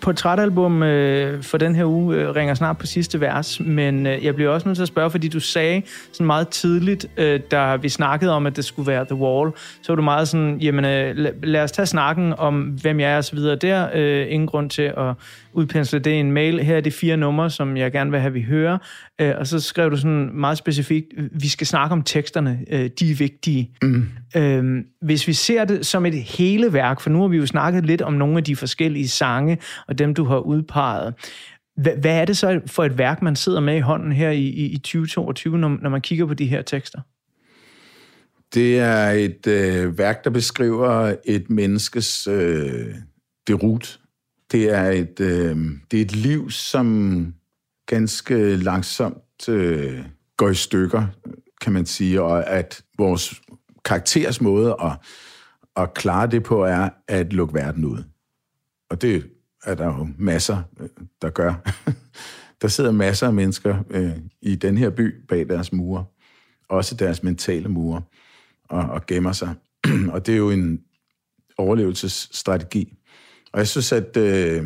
[0.00, 4.34] Portrætalbum øh, for den her uge øh, ringer snart på sidste vers, men øh, jeg
[4.34, 7.88] bliver også nødt til at spørge, fordi du sagde sådan meget tidligt, øh, da vi
[7.88, 9.52] snakkede om, at det skulle være The Wall,
[9.82, 13.12] så var du meget sådan, jamen øh, lad, lad os tage snakken om, hvem jeg
[13.12, 13.88] er og så videre der.
[13.94, 15.14] Øh, ingen grund til at
[15.56, 16.64] udpensle det i en mail.
[16.64, 18.78] Her er de fire numre, som jeg gerne vil have, vi hører.
[19.20, 23.10] Øh, og så skrev du sådan meget specifikt, vi skal snakke om teksterne, øh, de
[23.10, 23.70] er vigtige.
[23.82, 24.08] Mm.
[24.36, 27.86] Øh, hvis vi ser det som et hele værk, for nu har vi jo snakket
[27.86, 31.14] lidt om nogle af de forskellige sange, og dem du har udpeget.
[31.76, 34.66] Hvad, er det så for et værk, man sidder med i hånden her i, i,
[34.66, 37.00] i 2022, når, når man kigger på de her tekster?
[38.54, 42.94] Det er et øh, værk, der beskriver et menneskes øh,
[43.48, 43.98] derut.
[44.52, 45.56] Det er et, øh,
[45.90, 47.34] det er et liv, som
[47.86, 50.04] ganske langsomt øh,
[50.36, 51.06] går i stykker,
[51.60, 53.42] kan man sige, og at vores
[53.84, 54.92] karakteres måde at,
[55.76, 58.04] at klare det på er at lukke verden ud.
[58.90, 59.30] Og det
[59.64, 60.88] er der jo masser, øh,
[61.22, 61.54] der gør.
[62.62, 66.04] der sidder masser af mennesker øh, i den her by bag deres mure,
[66.68, 68.02] også deres mentale mure,
[68.64, 69.54] og, og gemmer sig.
[70.12, 70.80] og det er jo en
[71.58, 72.98] overlevelsesstrategi.
[73.56, 74.64] Og jeg synes, at øh,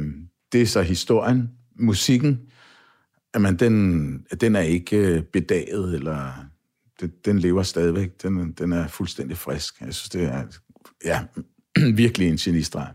[0.53, 2.41] det er så historien, musikken,
[3.35, 6.33] at man, den, den er ikke øh, bedaget, eller
[7.01, 8.23] den, den lever stadigvæk.
[8.23, 9.81] Den, den er fuldstændig frisk.
[9.81, 10.45] Jeg synes, det er
[11.05, 11.25] ja,
[12.03, 12.95] virkelig en genistreg.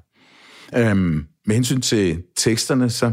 [0.75, 3.11] Øhm, med hensyn til teksterne, så,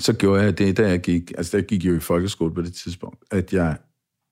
[0.00, 2.62] så gjorde jeg det, da jeg gik, altså der gik jeg jo i folkeskole på
[2.62, 3.76] det tidspunkt, at jeg,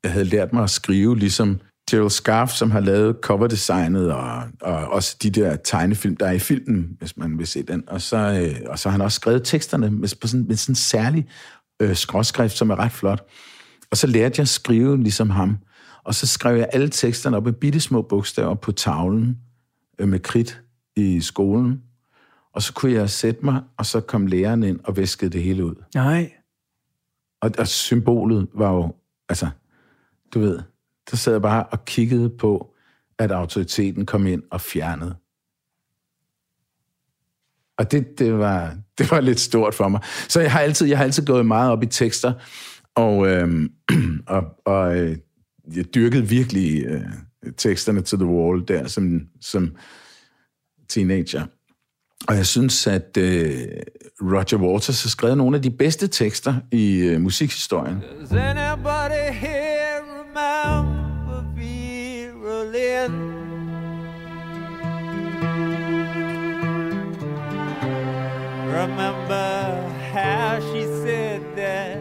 [0.02, 1.60] jeg havde lært mig at skrive ligesom
[1.90, 6.38] Gerald Scarf, som har lavet coverdesignet og, og også de der tegnefilm, der er i
[6.38, 7.84] filmen, hvis man vil se den.
[7.88, 10.72] Og så, øh, og så har han også skrevet teksterne med, på sådan, med sådan
[10.72, 11.28] en særlig
[11.80, 13.26] øh, skråskrift, som er ret flot.
[13.90, 15.58] Og så lærte jeg at skrive ligesom ham.
[16.04, 19.38] Og så skrev jeg alle teksterne op med bitte små bogstaver på tavlen
[19.98, 20.62] øh, med kridt
[20.96, 21.82] i skolen.
[22.54, 25.64] Og så kunne jeg sætte mig, og så kom læreren ind og væskede det hele
[25.64, 25.74] ud.
[25.94, 26.32] Nej.
[27.40, 28.94] Og, og symbolet var jo,
[29.28, 29.48] altså,
[30.34, 30.60] du ved,
[31.10, 32.74] der sad jeg bare og kiggede på,
[33.18, 35.14] at autoriteten kom ind og fjernede.
[37.78, 40.00] Og det, det, var, det var lidt stort for mig.
[40.28, 42.32] Så jeg har altid, jeg har altid gået meget op i tekster,
[42.94, 43.70] og, øh,
[44.26, 45.16] og, og øh,
[45.76, 47.04] jeg dyrkede virkelig øh,
[47.56, 49.76] teksterne til The Wall der som, som
[50.88, 51.46] teenager.
[52.28, 53.66] Og jeg synes, at øh,
[54.22, 57.96] Roger Waters har skrevet nogle af de bedste tekster i øh, musikhistorien.
[58.20, 60.83] Does anybody here remember
[63.08, 63.34] Lynn?
[68.66, 71.98] Remember how she said that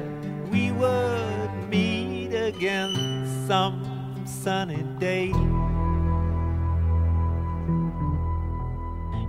[0.51, 5.31] we would meet again some sunny day?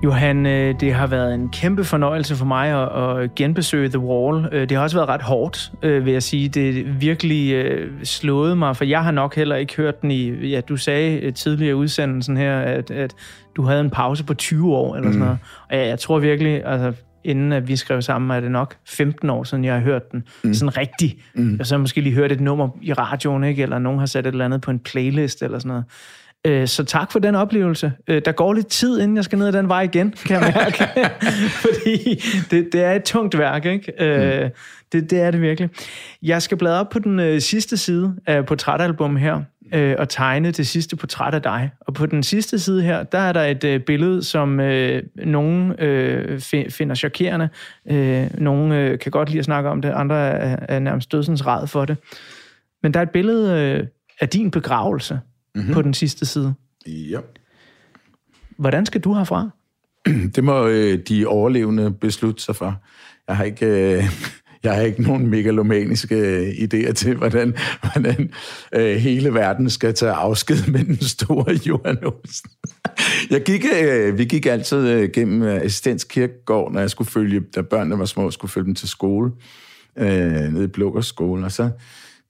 [0.04, 4.48] Johan, øh, det har været en kæmpe fornøjelse for mig at, at genbesøge The Wall.
[4.52, 6.48] Øh, Det har også været ret hårdt, øh, vil jeg sige.
[6.48, 7.66] Det virkelig
[8.02, 10.48] slået mig, for jeg har nok heller ikke hørt den i...
[10.48, 13.14] Ja, du sagde tidligere i udsendelsen her, at, at
[13.56, 15.38] du havde en pause på 20 år eller sådan noget.
[15.70, 16.92] Og jeg, jeg tror virkelig, altså
[17.24, 20.22] inden at vi skrev sammen, er det nok 15 år siden, jeg har hørt den.
[20.44, 20.54] Mm.
[20.54, 21.16] Sådan rigtig.
[21.34, 21.56] Mm.
[21.60, 23.62] Og så har jeg måske lige hørt et nummer i radioen, ikke?
[23.62, 25.84] eller nogen har sat et eller andet på en playlist eller sådan noget.
[26.46, 27.92] Øh, Så tak for den oplevelse.
[28.08, 30.52] Øh, Der går lidt tid, inden jeg skal ned ad den vej igen, kan jeg
[30.56, 31.10] mærke.
[31.64, 33.92] Fordi det, det er et tungt værk, ikke?
[34.04, 34.50] Øh,
[34.92, 35.70] Det, det er det virkelig.
[36.22, 39.40] Jeg skal bladre op på den sidste side af portrætalbum her,
[39.74, 41.70] øh, og tegne det sidste portræt af dig.
[41.80, 45.72] Og på den sidste side her, der er der et øh, billede, som øh, nogen
[45.80, 47.48] øh, fi- finder chokerende.
[47.90, 51.46] Øh, nogen øh, kan godt lide at snakke om det, andre er, er nærmest dødsens
[51.46, 51.96] ræd for det.
[52.82, 53.86] Men der er et billede øh,
[54.20, 55.20] af din begravelse
[55.54, 55.74] mm-hmm.
[55.74, 56.54] på den sidste side.
[56.86, 57.20] Ja.
[58.56, 59.50] Hvordan skal du herfra?
[60.34, 62.82] Det må øh, de overlevende beslutte sig for.
[63.28, 64.04] Jeg har ikke, øh,
[64.64, 68.30] jeg har ikke nogen megalomaniske øh, idéer til, hvordan, hvordan
[68.74, 72.50] øh, hele verden skal tage afsked med den store Johan Olsen.
[73.30, 77.62] Jeg gik, øh, vi gik altid øh, gennem Assistens Kirkegård, når jeg skulle følge, da
[77.62, 79.32] børnene var små, skulle følge dem til skole,
[79.98, 81.70] øh, nede i Blukkers skole, og så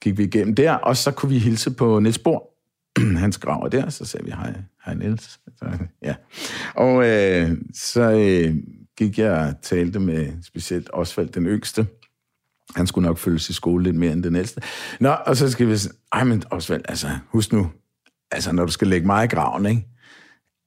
[0.01, 2.54] gik vi igennem der, og så kunne vi hilse på Niels Bohr,
[3.23, 4.53] hans grav er der, så sagde vi, hej,
[4.85, 5.39] hej Niels.
[5.57, 5.65] Så,
[6.01, 6.15] ja.
[6.75, 8.55] Og øh, så øh,
[8.97, 11.87] gik jeg og talte med specielt Osvald den yngste.
[12.75, 14.61] Han skulle nok følges i skole lidt mere end den ældste.
[14.99, 17.71] Nå, og så skal vi sige, ej, men Osvald, altså, husk nu,
[18.31, 19.87] altså, når du skal lægge mig i graven, ikke?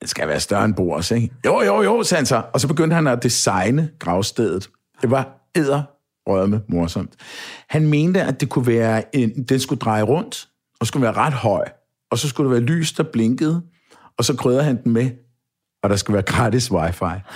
[0.01, 1.31] Det skal være større end Boris, ikke?
[1.47, 2.43] Jo, jo, jo, sagde han så.
[2.53, 4.71] Og så begyndte han at designe gravstedet.
[5.03, 5.83] Det var æder
[6.29, 7.13] rødme morsomt.
[7.69, 10.49] Han mente, at det kunne være en, den skulle dreje rundt,
[10.81, 11.69] og skulle være ret høj,
[12.11, 13.63] og så skulle der være lys, der blinkede,
[14.19, 15.11] og så krydder han den med,
[15.83, 17.05] og der skulle være gratis wifi.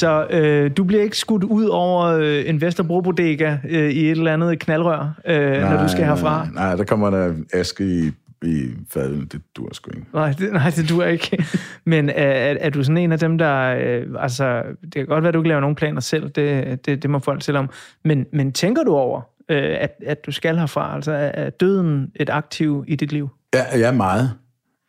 [0.00, 4.32] Så øh, du bliver ikke skudt ud over øh, en Vesterbro-bodega øh, i et eller
[4.32, 6.44] andet knaldrør, øh, når du skal herfra?
[6.44, 8.10] Nej, nej, der kommer der aske i,
[8.42, 9.28] i fadlen.
[9.32, 10.06] Det dur sgu ikke.
[10.12, 11.44] Nej, det, nej, det du ikke.
[11.84, 13.76] Men er, er, er du sådan en af dem, der...
[13.80, 16.28] Øh, altså, det kan godt være, at du ikke laver nogen planer selv.
[16.28, 17.70] Det, det, det må folk selv om.
[18.04, 20.94] Men, men tænker du over, øh, at, at du skal herfra?
[20.94, 23.28] Altså, er, er døden et aktiv i dit liv?
[23.54, 24.30] Ja, jeg er meget.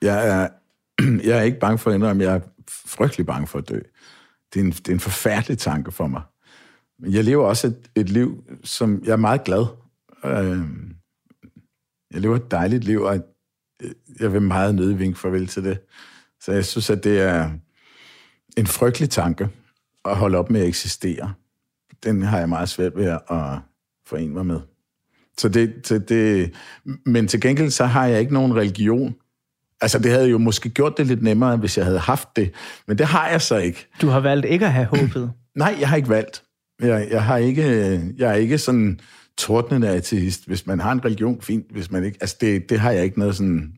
[0.01, 0.47] Jeg er,
[1.29, 2.39] jeg er ikke bange for at indrømme, jeg er
[2.85, 3.79] frygtelig bange for at dø.
[4.53, 6.21] Det er en, det er en forfærdelig tanke for mig.
[6.99, 9.65] Men jeg lever også et, et liv, som jeg er meget glad.
[10.25, 10.61] Øh,
[12.11, 13.23] jeg lever et dejligt liv, og
[14.19, 15.79] jeg vil meget nødig farvel til det.
[16.41, 17.51] Så jeg synes, at det er
[18.57, 19.49] en frygtelig tanke
[20.05, 21.33] at holde op med at eksistere.
[22.03, 23.59] den har jeg meget svært ved at
[24.05, 24.59] forene mig med.
[25.37, 26.53] Så det, så det,
[27.05, 29.15] men til gengæld så har jeg ikke nogen religion.
[29.81, 32.51] Altså det havde jo måske gjort det lidt nemmere, hvis jeg havde haft det,
[32.87, 33.87] men det har jeg så ikke.
[34.01, 35.31] Du har valgt ikke at have håbet.
[35.55, 36.43] Nej, jeg har ikke valgt.
[36.81, 37.63] Jeg, jeg, har ikke,
[38.17, 38.99] jeg er ikke sådan
[39.37, 40.47] tordnende ateist.
[40.47, 41.65] Hvis man har en religion, fint.
[41.71, 43.73] Hvis man ikke, altså det, det har jeg ikke noget sådan,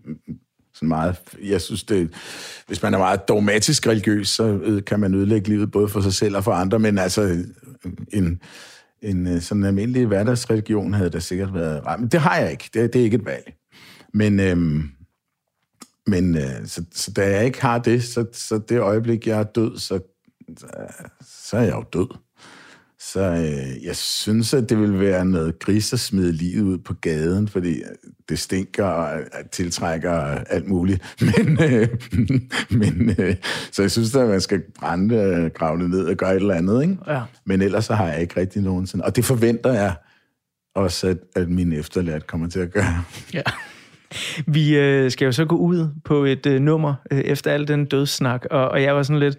[0.73, 1.15] sådan meget...
[1.43, 2.13] Jeg synes, det,
[2.67, 6.13] hvis man er meget dogmatisk religiøs, så øh, kan man ødelægge livet både for sig
[6.13, 7.43] selv og for andre, men altså
[8.13, 8.41] en,
[9.01, 11.99] en øh, sådan almindelig hverdagsreligion havde da sikkert været ret.
[11.99, 12.69] Men det har jeg ikke.
[12.73, 13.53] Det, det er ikke et valg.
[14.13, 14.89] Men, øhm,
[16.07, 19.43] men øh, så, så da jeg ikke har det, så, så det øjeblik, jeg er
[19.43, 19.99] død, så,
[21.21, 22.17] så er jeg jo død.
[22.99, 26.93] Så øh, jeg synes, at det vil være noget gris at smide livet ud på
[26.93, 27.81] gaden, fordi
[28.29, 29.19] det stinker og
[29.51, 30.13] tiltrækker
[30.49, 31.15] alt muligt.
[31.37, 31.87] Men, øh,
[32.79, 33.35] men øh,
[33.71, 36.81] så jeg synes, at man skal brænde, grave det ned og gøre et eller andet.
[36.81, 36.97] Ikke?
[37.07, 37.21] Ja.
[37.45, 39.05] Men ellers så har jeg ikke rigtig nogensinde.
[39.05, 39.95] Og det forventer jeg
[40.75, 43.03] også, at, at min efterlært kommer til at gøre.
[43.33, 43.41] Ja.
[44.47, 47.85] Vi øh, skal jo så gå ud på et øh, nummer øh, efter al den
[47.85, 49.37] dødssnak, og, og jeg var sådan lidt,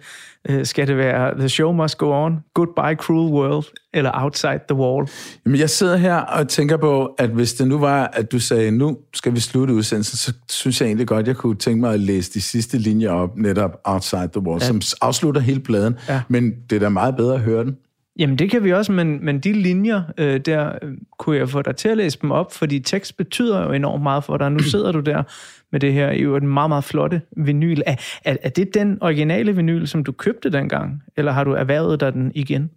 [0.49, 4.77] øh, skal det være The Show Must Go On, Goodbye Cruel World, eller Outside the
[4.77, 5.07] Wall?
[5.45, 8.71] Jamen, jeg sidder her og tænker på, at hvis det nu var, at du sagde,
[8.71, 11.99] nu skal vi slutte udsendelsen, så synes jeg egentlig godt, jeg kunne tænke mig at
[11.99, 14.67] læse de sidste linjer op, netop Outside the Wall, ja.
[14.67, 15.95] som afslutter hele pladen.
[16.09, 16.21] Ja.
[16.27, 17.77] Men det er da meget bedre at høre den.
[18.19, 21.61] Jamen, det kan vi også, men, men de linjer, øh, der øh, kunne jeg få
[21.61, 24.51] dig til at læse dem op, fordi tekst betyder jo enormt meget for dig.
[24.51, 25.23] Nu sidder du der
[25.71, 27.81] med det her, jo en meget, meget flotte vinyl.
[27.85, 27.95] Er,
[28.25, 32.13] er, er det den originale vinyl, som du købte dengang, eller har du erhvervet dig
[32.13, 32.69] den igen?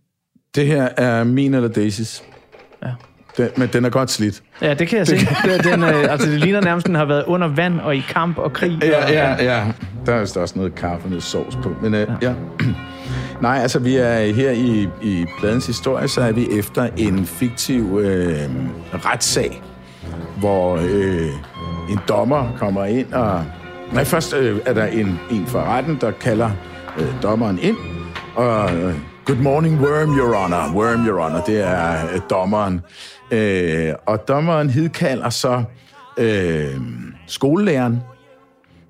[0.55, 2.23] Det her er min eller Daisys.
[2.85, 2.91] Ja.
[3.37, 4.43] Den, men den er godt slidt.
[4.63, 5.17] Ja, det kan jeg se.
[5.17, 8.39] Det, den, øh, altså, det ligner nærmest, den har været under vand og i kamp
[8.39, 8.79] og krig.
[8.83, 9.73] Ja, og, ja, ja.
[10.07, 11.75] Der er vist også noget kaffe og noget sovs på.
[11.83, 12.29] Men øh, ja.
[12.29, 12.35] ja.
[13.43, 17.99] Nej, altså vi er her i, i pladens historie, så er vi efter en fiktiv
[18.03, 18.51] øh,
[18.93, 19.63] retssag,
[20.39, 21.31] hvor øh,
[21.91, 23.45] en dommer kommer ind og...
[23.93, 26.51] Nej, først øh, er der en, en fra retten, der kalder
[26.99, 27.77] øh, dommeren ind,
[28.35, 30.75] og øh, good morning, worm, your honor.
[30.75, 32.81] Worm, your honor, det er øh, dommeren.
[33.31, 35.65] Øh, og dommeren hidkalder så
[36.17, 36.81] øh,
[37.27, 38.01] skolelæreren,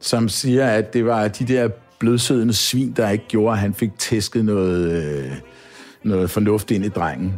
[0.01, 1.69] som siger, at det var de der
[1.99, 5.33] blødsødende svin, der ikke gjorde, at han fik tæsket noget, øh,
[6.03, 7.35] noget fornuft ind i drengen.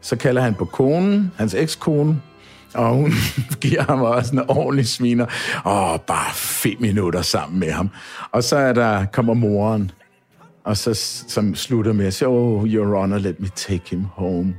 [0.00, 2.20] Så kalder han på konen, hans ekskone,
[2.74, 3.12] og hun
[3.60, 5.26] giver ham også en ordentlig sviner.
[5.66, 7.90] Åh, bare fem minutter sammen med ham.
[8.32, 9.90] Og så er der, kommer moren,
[10.64, 10.94] og så
[11.28, 14.54] som slutter med at sige, oh, your honor, let me take him home.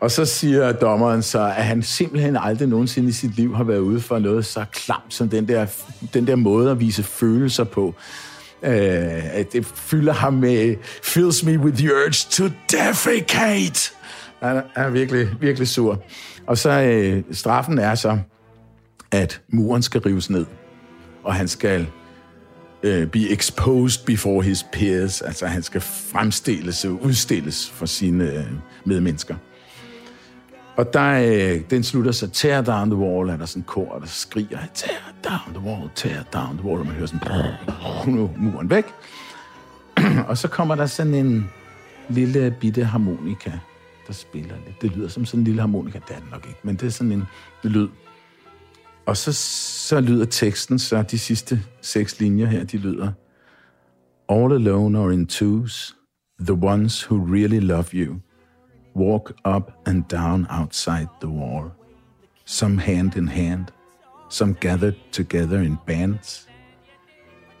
[0.00, 3.78] Og så siger dommeren så, at han simpelthen aldrig nogensinde i sit liv har været
[3.78, 5.66] ude for noget så klamt som den der,
[6.14, 7.94] den der måde at vise følelser på.
[8.66, 13.92] Øh, det fylder ham med, fills me with the urge to defecate.
[14.42, 16.02] Han er, han er virkelig, virkelig sur.
[16.46, 18.18] Og så øh, straffen er så,
[19.12, 20.46] at muren skal rives ned,
[21.24, 21.86] og han skal
[22.82, 28.44] øh, be exposed before his peers, altså han skal fremstilles og udstilles for sine øh,
[28.84, 29.34] medmennesker.
[30.76, 33.98] Og der, øh, den slutter så, tear down the wall, er der sådan en kor,
[33.98, 38.30] der skriger, tear down the wall, tear down the wall, og man hører sådan, nu
[38.36, 38.84] muren væk.
[40.28, 41.50] og så kommer der sådan en
[42.08, 43.52] lille bitte harmonika,
[44.06, 44.82] der spiller lidt.
[44.82, 46.90] Det lyder som sådan en lille harmonika, det er det nok ikke, men det er
[46.90, 47.24] sådan en
[47.62, 47.88] lyd.
[49.06, 49.32] Og så,
[49.88, 53.12] så lyder teksten, så de sidste seks linjer her, de lyder,
[54.28, 55.96] All alone or in twos,
[56.40, 58.20] the ones who really love you,
[58.96, 61.70] walk up and down outside the wall,
[62.44, 63.72] some hand in hand,
[64.28, 66.46] some gathered together in bands.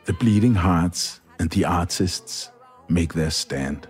[0.06, 2.50] The bleeding hearts and the artists
[2.88, 3.86] make their stand.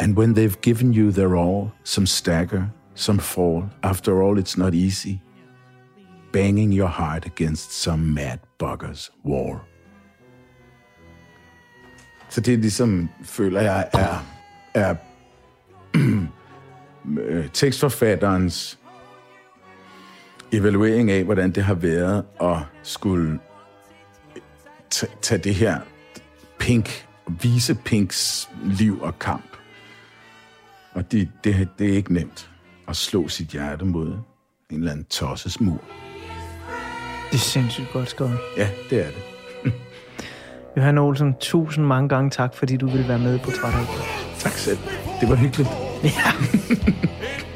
[0.00, 3.64] And when they've given you their all, some stagger, some fall.
[3.82, 5.20] After all, it's not easy.
[6.32, 9.60] Banging your heart against some mad bugger's wall.
[12.28, 14.24] Så det er ligesom, føler jeg, er,
[14.74, 14.94] er
[17.52, 18.78] tekstforfatterens
[20.52, 23.38] evaluering af, hvordan det har været at skulle
[25.22, 25.80] tage det her
[26.58, 27.06] Pink,
[27.42, 29.56] vise Pinks liv og kamp.
[30.92, 32.50] Og det, det, det er ikke nemt
[32.88, 34.06] at slå sit hjerte mod
[34.70, 35.80] en eller anden tosses mur.
[37.30, 38.38] Det er sindssygt godt skrevet.
[38.56, 39.22] Ja, det er det.
[40.76, 43.86] Johan Olsen, tusind mange gange tak, fordi du ville være med på Træthold.
[44.38, 44.78] Tak selv.
[45.20, 45.83] Det var hyggeligt.
[46.04, 46.34] いや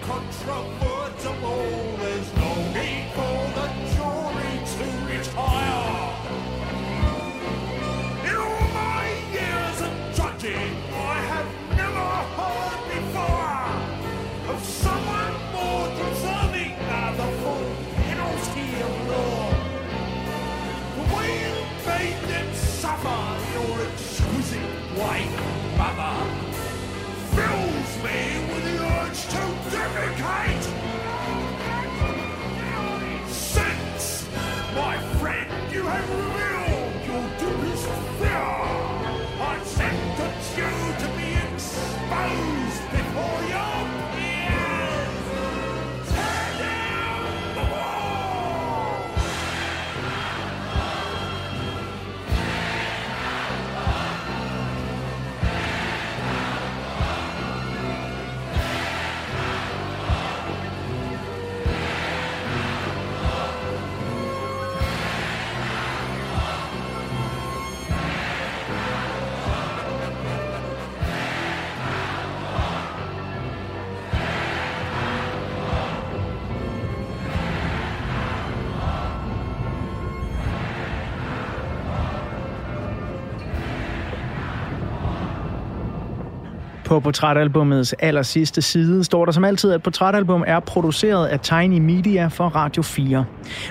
[86.99, 91.79] På portrætalbumets aller sidste side står der som altid, at portrætalbum er produceret af Tiny
[91.79, 93.25] Media for Radio 4.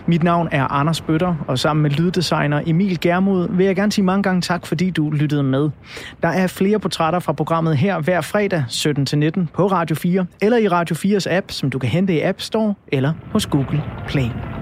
[0.06, 4.06] Mit navn er Anders Bøtter, og sammen med lyddesigner Emil Germod vil jeg gerne sige
[4.06, 5.70] mange gange tak, fordi du lyttede med.
[6.24, 10.68] Der er flere portrætter fra programmet her hver fredag 17-19 på Radio 4, eller i
[10.68, 14.57] Radio 4's app, som du kan hente i App Store eller hos Google Play.